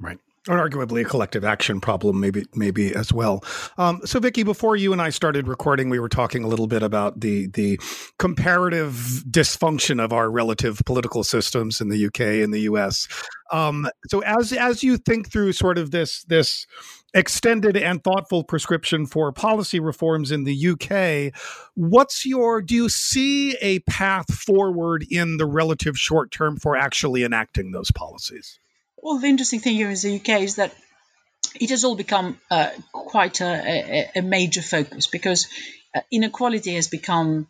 Right. 0.00 0.18
Or 0.48 0.56
arguably 0.56 1.00
a 1.00 1.04
collective 1.04 1.44
action 1.44 1.80
problem, 1.80 2.20
maybe 2.20 2.44
maybe 2.54 2.94
as 2.94 3.12
well. 3.12 3.42
Um, 3.78 4.00
so, 4.04 4.20
Vicky, 4.20 4.44
before 4.44 4.76
you 4.76 4.92
and 4.92 5.02
I 5.02 5.10
started 5.10 5.48
recording, 5.48 5.90
we 5.90 5.98
were 5.98 6.08
talking 6.08 6.44
a 6.44 6.46
little 6.46 6.68
bit 6.68 6.84
about 6.84 7.18
the 7.18 7.48
the 7.48 7.80
comparative 8.20 9.24
dysfunction 9.28 10.00
of 10.00 10.12
our 10.12 10.30
relative 10.30 10.80
political 10.86 11.24
systems 11.24 11.80
in 11.80 11.88
the 11.88 12.06
UK 12.06 12.44
and 12.44 12.54
the 12.54 12.60
US. 12.60 13.08
Um, 13.50 13.88
so, 14.06 14.20
as 14.20 14.52
as 14.52 14.84
you 14.84 14.98
think 14.98 15.32
through 15.32 15.52
sort 15.52 15.78
of 15.78 15.90
this 15.90 16.22
this 16.24 16.64
extended 17.14 17.76
and 17.76 18.02
thoughtful 18.02 18.44
prescription 18.44 19.06
for 19.06 19.32
policy 19.32 19.80
reforms 19.80 20.30
in 20.30 20.44
the 20.44 20.68
UK. 20.68 21.32
What's 21.74 22.26
your, 22.26 22.60
do 22.60 22.74
you 22.74 22.88
see 22.88 23.56
a 23.60 23.78
path 23.80 24.32
forward 24.32 25.06
in 25.10 25.36
the 25.36 25.46
relative 25.46 25.98
short 25.98 26.30
term 26.30 26.56
for 26.56 26.76
actually 26.76 27.24
enacting 27.24 27.72
those 27.72 27.90
policies? 27.90 28.58
Well, 28.98 29.18
the 29.18 29.28
interesting 29.28 29.60
thing 29.60 29.76
here 29.76 29.88
in 29.88 29.94
the 29.94 30.16
UK 30.16 30.42
is 30.42 30.56
that 30.56 30.74
it 31.60 31.70
has 31.70 31.84
all 31.84 31.96
become 31.96 32.38
uh, 32.50 32.70
quite 32.92 33.40
a, 33.40 33.46
a, 33.46 34.10
a, 34.16 34.22
major 34.22 34.62
focus 34.62 35.06
because 35.06 35.46
uh, 35.94 36.00
inequality 36.10 36.74
has 36.74 36.88
become 36.88 37.46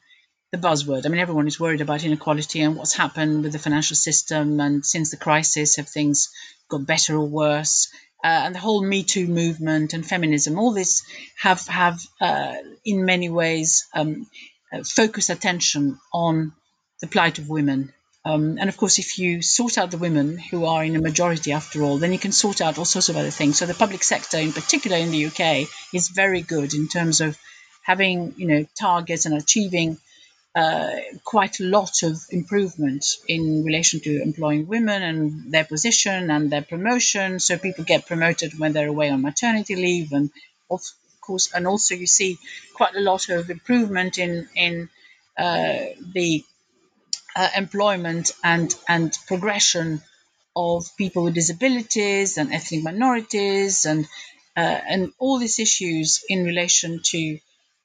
the 0.52 0.58
buzzword. 0.58 1.06
I 1.06 1.08
mean, 1.08 1.20
everyone 1.20 1.46
is 1.46 1.58
worried 1.58 1.80
about 1.80 2.04
inequality 2.04 2.60
and 2.60 2.76
what's 2.76 2.94
happened 2.94 3.42
with 3.42 3.52
the 3.52 3.58
financial 3.58 3.96
system. 3.96 4.60
And 4.60 4.84
since 4.84 5.10
the 5.10 5.16
crisis, 5.16 5.76
have 5.76 5.88
things 5.88 6.28
got 6.68 6.86
better 6.86 7.16
or 7.16 7.26
worse? 7.26 7.88
Uh, 8.24 8.42
and 8.44 8.54
the 8.54 8.58
whole 8.58 8.82
Me 8.82 9.02
Too 9.02 9.26
movement 9.26 9.94
and 9.94 10.06
feminism, 10.06 10.58
all 10.58 10.72
this 10.72 11.04
have 11.38 11.66
have 11.68 12.00
uh, 12.20 12.54
in 12.84 13.04
many 13.04 13.28
ways 13.28 13.86
um, 13.94 14.26
uh, 14.72 14.82
focused 14.84 15.30
attention 15.30 15.98
on 16.12 16.52
the 17.00 17.06
plight 17.06 17.38
of 17.38 17.48
women. 17.48 17.92
Um, 18.24 18.58
and 18.58 18.68
of 18.68 18.76
course, 18.76 18.98
if 18.98 19.18
you 19.18 19.40
sort 19.40 19.78
out 19.78 19.92
the 19.92 19.98
women 19.98 20.36
who 20.38 20.64
are 20.64 20.82
in 20.82 20.96
a 20.96 21.00
majority 21.00 21.52
after 21.52 21.82
all, 21.82 21.98
then 21.98 22.12
you 22.12 22.18
can 22.18 22.32
sort 22.32 22.60
out 22.60 22.76
all 22.76 22.84
sorts 22.84 23.08
of 23.08 23.16
other 23.16 23.30
things. 23.30 23.58
So 23.58 23.66
the 23.66 23.74
public 23.74 24.02
sector, 24.02 24.38
in 24.38 24.52
particular 24.52 24.96
in 24.96 25.12
the 25.12 25.26
UK, 25.26 25.68
is 25.94 26.08
very 26.08 26.42
good 26.42 26.74
in 26.74 26.88
terms 26.88 27.20
of 27.20 27.38
having 27.82 28.34
you 28.36 28.48
know 28.48 28.66
targets 28.78 29.26
and 29.26 29.36
achieving 29.36 29.98
uh, 30.56 30.90
quite 31.22 31.60
a 31.60 31.64
lot 31.64 32.02
of 32.02 32.18
improvement 32.30 33.04
in 33.28 33.62
relation 33.62 34.00
to 34.00 34.22
employing 34.22 34.66
women 34.66 35.02
and 35.02 35.52
their 35.52 35.64
position 35.64 36.30
and 36.30 36.50
their 36.50 36.62
promotion. 36.62 37.38
So 37.40 37.58
people 37.58 37.84
get 37.84 38.06
promoted 38.06 38.58
when 38.58 38.72
they're 38.72 38.88
away 38.88 39.10
on 39.10 39.20
maternity 39.20 39.76
leave, 39.76 40.12
and 40.12 40.30
of 40.70 40.80
course, 41.20 41.52
and 41.52 41.66
also 41.66 41.94
you 41.94 42.06
see 42.06 42.38
quite 42.72 42.96
a 42.96 43.00
lot 43.00 43.28
of 43.28 43.50
improvement 43.50 44.16
in 44.16 44.48
in 44.54 44.88
uh, 45.36 45.76
the 46.14 46.42
uh, 47.36 47.50
employment 47.54 48.32
and 48.42 48.74
and 48.88 49.12
progression 49.26 50.00
of 50.56 50.86
people 50.96 51.24
with 51.24 51.34
disabilities 51.34 52.38
and 52.38 52.54
ethnic 52.54 52.82
minorities 52.82 53.84
and 53.84 54.06
uh, 54.56 54.80
and 54.88 55.12
all 55.18 55.38
these 55.38 55.58
issues 55.58 56.24
in 56.30 56.44
relation 56.44 57.00
to 57.04 57.38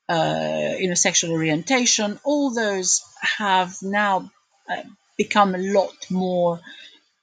uh, 0.09 0.75
you 0.79 0.87
know, 0.87 0.93
sexual 0.93 1.31
orientation, 1.31 2.19
all 2.23 2.53
those 2.53 3.01
have 3.21 3.75
now 3.81 4.29
uh, 4.69 4.83
become 5.17 5.55
a 5.55 5.59
lot 5.59 5.95
more 6.09 6.59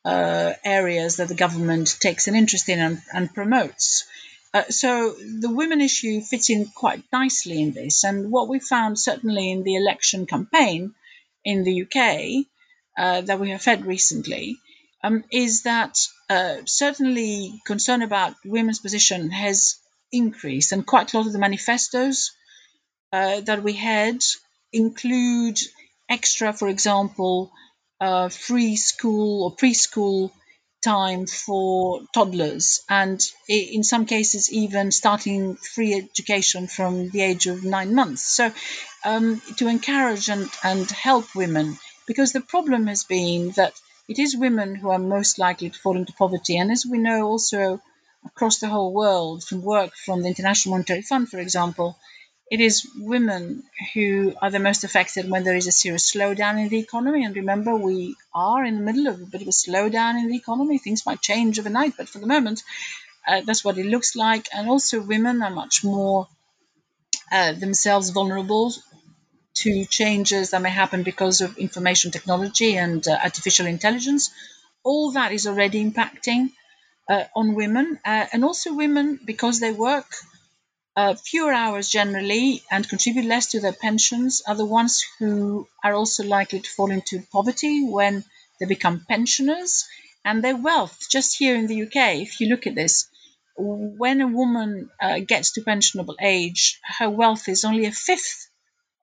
uh, 0.05 0.53
areas 0.64 1.17
that 1.17 1.29
the 1.29 1.35
government 1.35 1.97
takes 2.01 2.29
an 2.29 2.35
interest 2.35 2.69
in 2.69 2.79
and, 2.79 3.03
and 3.12 3.35
promotes. 3.35 4.07
Uh, 4.55 4.64
so 4.71 5.11
the 5.12 5.51
women 5.51 5.81
issue 5.81 6.21
fits 6.21 6.49
in 6.49 6.67
quite 6.67 7.03
nicely 7.12 7.61
in 7.61 7.73
this. 7.73 8.05
And 8.05 8.31
what 8.31 8.49
we 8.49 8.61
found 8.61 8.99
certainly 8.99 9.51
in 9.51 9.62
the 9.62 9.77
election 9.77 10.27
campaign 10.27 10.95
in 11.45 11.64
the 11.64 11.83
UK 11.83 12.47
uh, 12.97 13.21
that 13.23 13.38
we 13.38 13.51
have 13.51 13.64
had 13.64 13.87
recently 13.87 14.59
um, 15.05 15.25
is 15.31 15.62
that 15.62 15.99
uh, 16.31 16.57
certainly 16.64 17.61
concern 17.67 18.03
about 18.03 18.35
women's 18.45 18.81
position 18.81 19.31
has 19.31 19.77
increased, 20.11 20.73
and 20.73 20.87
quite 20.87 21.12
a 21.12 21.19
lot 21.19 21.27
of 21.27 21.33
the 21.33 21.38
manifestos 21.38 22.33
uh, 23.12 23.40
that 23.40 23.62
we 23.62 23.73
had 23.73 24.18
include 24.73 25.59
extra, 26.09 26.53
for 26.53 26.68
example, 26.68 27.51
uh, 28.01 28.29
free 28.29 28.77
school 28.77 29.44
or 29.44 29.57
preschool 29.57 30.31
time 30.81 31.27
for 31.27 32.03
toddlers, 32.14 32.85
and 32.88 33.21
in 33.49 33.83
some 33.83 34.07
cases, 34.07 34.53
even 34.53 34.92
starting 34.92 35.57
free 35.57 35.94
education 35.94 36.68
from 36.68 37.11
the 37.11 37.21
age 37.21 37.47
of 37.47 37.64
nine 37.64 37.94
months. 37.94 38.23
So, 38.23 38.53
um, 39.05 39.42
to 39.57 39.66
encourage 39.66 40.29
and, 40.29 40.49
and 40.62 40.88
help 40.90 41.35
women, 41.35 41.79
because 42.07 42.33
the 42.33 42.40
problem 42.40 42.87
has 42.87 43.03
been 43.05 43.51
that 43.57 43.73
it 44.09 44.18
is 44.18 44.37
women 44.37 44.77
who 44.77 44.90
are 44.90 45.01
most 45.01 45.38
likely 45.38 45.71
to 45.71 45.79
fall 45.79 45.97
into 45.97 46.12
poverty. 46.12 46.57
And 46.57 46.71
as 46.71 46.87
we 46.87 46.99
know, 46.99 47.27
also 47.27 47.81
across 48.25 48.59
the 48.59 48.68
whole 48.68 48.92
world, 48.92 49.42
from 49.42 49.62
work 49.62 49.92
from 49.97 50.23
the 50.23 50.29
International 50.29 50.75
Monetary 50.75 51.03
Fund, 51.03 51.29
for 51.29 51.40
example, 51.40 51.99
it 52.50 52.61
is 52.61 52.88
women 52.96 53.64
who 53.94 54.34
are 54.40 54.50
the 54.50 54.58
most 54.58 54.84
affected 54.84 55.30
when 55.30 55.44
there 55.44 55.56
is 55.56 55.66
a 55.66 55.72
serious 55.72 56.12
slowdown 56.12 56.61
in 56.62 56.68
the 56.68 56.78
economy. 56.78 57.24
And 57.24 57.37
remember, 57.37 57.74
we 57.76 58.16
are 58.34 58.64
in 58.64 58.76
the 58.76 58.82
middle 58.92 59.06
of 59.08 59.20
a 59.20 59.26
bit 59.26 59.42
of 59.42 59.48
a 59.48 59.52
slowdown 59.52 60.18
in 60.20 60.28
the 60.28 60.37
economy. 60.37 60.78
Things 60.78 61.04
might 61.06 61.20
change 61.20 61.58
overnight, 61.58 61.94
but 61.96 62.08
for 62.08 62.18
the 62.18 62.26
moment, 62.26 62.62
uh, 63.26 63.42
that's 63.46 63.64
what 63.64 63.78
it 63.78 63.87
looks 63.87 64.16
like. 64.16 64.48
And 64.54 64.68
also, 64.68 65.00
women 65.02 65.42
are 65.42 65.50
much 65.50 65.84
more 65.84 66.28
uh, 67.32 67.52
themselves 67.52 68.11
vulnerable 68.11 68.72
to 69.54 69.84
changes 69.87 70.50
that 70.50 70.62
may 70.62 70.70
happen 70.70 71.02
because 71.02 71.40
of 71.40 71.58
information 71.58 72.11
technology 72.11 72.76
and 72.76 73.06
uh, 73.08 73.18
artificial 73.24 73.66
intelligence. 73.66 74.30
All 74.84 75.12
that 75.12 75.32
is 75.32 75.46
already 75.46 75.84
impacting 75.84 76.52
uh, 77.08 77.24
on 77.37 77.54
women, 77.54 78.00
uh, 78.04 78.26
and 78.32 78.44
also 78.44 78.74
women 78.74 79.20
because 79.24 79.61
they 79.61 79.72
work 79.72 80.06
uh, 80.98 81.14
fewer 81.14 81.52
hours 81.52 81.88
generally 81.88 82.61
and 82.72 82.88
contribute 82.88 83.24
less 83.24 83.46
to 83.46 83.61
their 83.61 83.72
pensions 83.72 84.42
are 84.48 84.56
the 84.56 84.64
ones 84.64 85.04
who 85.18 85.68
are 85.84 85.94
also 85.94 86.24
likely 86.24 86.58
to 86.58 86.70
fall 86.70 86.90
into 86.90 87.22
poverty 87.32 87.84
when 87.84 88.24
they 88.58 88.66
become 88.66 89.04
pensioners. 89.08 89.87
And 90.24 90.42
their 90.42 90.56
wealth, 90.56 91.06
just 91.08 91.38
here 91.38 91.54
in 91.54 91.68
the 91.68 91.82
UK, 91.82 92.16
if 92.26 92.40
you 92.40 92.48
look 92.48 92.66
at 92.66 92.74
this, 92.74 93.08
when 93.56 94.20
a 94.20 94.26
woman 94.26 94.90
uh, 95.00 95.20
gets 95.20 95.52
to 95.52 95.61
pensionable 95.61 96.16
age, 96.20 96.80
her 96.98 97.08
wealth 97.08 97.48
is 97.48 97.64
only 97.64 97.87
a 97.87 97.92
fifth 97.92 98.48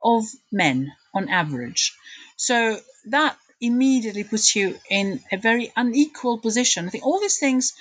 of 0.03 0.25
men 0.51 0.91
on 1.13 1.29
average. 1.29 1.93
So 2.35 2.77
that 3.05 3.37
immediately 3.61 4.25
puts 4.25 4.53
you 4.53 4.77
in 4.89 5.21
a 5.31 5.37
very 5.37 5.71
unequal 5.77 6.39
position. 6.39 6.87
I 6.87 6.89
think 6.89 7.05
all 7.05 7.21
these 7.21 7.39
things 7.39 7.73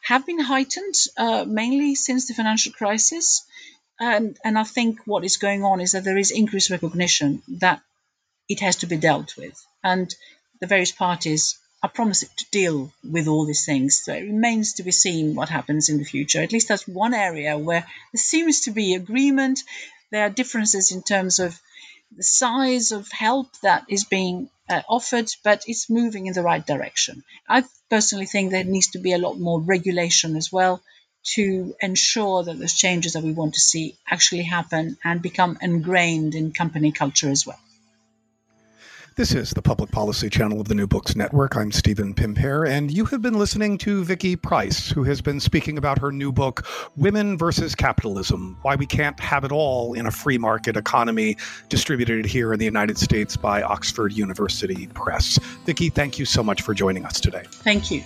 have 0.00 0.24
been 0.24 0.38
heightened 0.40 0.94
uh, 1.18 1.44
mainly 1.46 1.94
since 1.94 2.26
the 2.26 2.34
financial 2.34 2.72
crisis. 2.72 3.44
And, 4.00 4.38
and 4.44 4.58
I 4.58 4.64
think 4.64 5.00
what 5.06 5.24
is 5.24 5.36
going 5.36 5.64
on 5.64 5.80
is 5.80 5.92
that 5.92 6.04
there 6.04 6.18
is 6.18 6.30
increased 6.30 6.70
recognition 6.70 7.42
that 7.58 7.80
it 8.48 8.60
has 8.60 8.76
to 8.76 8.86
be 8.86 8.96
dealt 8.96 9.36
with. 9.36 9.54
And 9.82 10.14
the 10.60 10.66
various 10.66 10.92
parties 10.92 11.58
are 11.82 11.90
promising 11.90 12.28
to 12.36 12.46
deal 12.50 12.92
with 13.08 13.28
all 13.28 13.46
these 13.46 13.64
things. 13.64 14.02
So 14.04 14.12
it 14.12 14.22
remains 14.22 14.74
to 14.74 14.82
be 14.82 14.90
seen 14.90 15.34
what 15.34 15.48
happens 15.48 15.88
in 15.88 15.98
the 15.98 16.04
future. 16.04 16.42
At 16.42 16.52
least 16.52 16.68
that's 16.68 16.88
one 16.88 17.14
area 17.14 17.56
where 17.56 17.80
there 18.12 18.22
seems 18.22 18.62
to 18.62 18.70
be 18.70 18.94
agreement. 18.94 19.60
There 20.10 20.24
are 20.24 20.30
differences 20.30 20.90
in 20.90 21.02
terms 21.02 21.38
of 21.38 21.58
the 22.16 22.22
size 22.22 22.92
of 22.92 23.10
help 23.12 23.48
that 23.62 23.84
is 23.88 24.04
being 24.04 24.48
uh, 24.68 24.82
offered, 24.88 25.30
but 25.44 25.64
it's 25.66 25.90
moving 25.90 26.26
in 26.26 26.32
the 26.32 26.42
right 26.42 26.66
direction. 26.66 27.22
I 27.48 27.64
personally 27.90 28.26
think 28.26 28.50
there 28.50 28.64
needs 28.64 28.88
to 28.92 28.98
be 28.98 29.12
a 29.12 29.18
lot 29.18 29.38
more 29.38 29.60
regulation 29.60 30.36
as 30.36 30.50
well 30.52 30.82
to 31.24 31.74
ensure 31.80 32.44
that 32.44 32.58
those 32.58 32.74
changes 32.74 33.12
that 33.12 33.22
we 33.22 33.32
want 33.32 33.54
to 33.54 33.60
see 33.60 33.96
actually 34.10 34.42
happen 34.42 34.96
and 35.04 35.20
become 35.20 35.58
ingrained 35.60 36.34
in 36.34 36.52
company 36.52 36.92
culture 36.92 37.30
as 37.30 37.46
well. 37.46 37.58
This 39.18 39.34
is 39.34 39.50
the 39.50 39.62
Public 39.62 39.90
Policy 39.90 40.30
Channel 40.30 40.60
of 40.60 40.68
the 40.68 40.76
New 40.76 40.86
Books 40.86 41.16
Network. 41.16 41.56
I'm 41.56 41.72
Stephen 41.72 42.14
Pimpare, 42.14 42.68
and 42.68 42.88
you 42.88 43.04
have 43.06 43.20
been 43.20 43.36
listening 43.36 43.76
to 43.78 44.04
Vicky 44.04 44.36
Pryce, 44.36 44.88
who 44.90 45.02
has 45.02 45.20
been 45.20 45.40
speaking 45.40 45.76
about 45.76 45.98
her 45.98 46.12
new 46.12 46.30
book, 46.30 46.64
Women 46.96 47.36
versus 47.36 47.74
Capitalism 47.74 48.56
Why 48.62 48.76
We 48.76 48.86
Can't 48.86 49.18
Have 49.18 49.42
It 49.42 49.50
All 49.50 49.94
in 49.94 50.06
a 50.06 50.12
Free 50.12 50.38
Market 50.38 50.76
Economy, 50.76 51.36
distributed 51.68 52.26
here 52.26 52.52
in 52.52 52.60
the 52.60 52.64
United 52.64 52.96
States 52.96 53.36
by 53.36 53.60
Oxford 53.60 54.12
University 54.12 54.86
Press. 54.94 55.36
Vicky, 55.66 55.90
thank 55.90 56.20
you 56.20 56.24
so 56.24 56.44
much 56.44 56.62
for 56.62 56.72
joining 56.72 57.04
us 57.04 57.20
today. 57.20 57.42
Thank 57.50 57.90
you. 57.90 58.04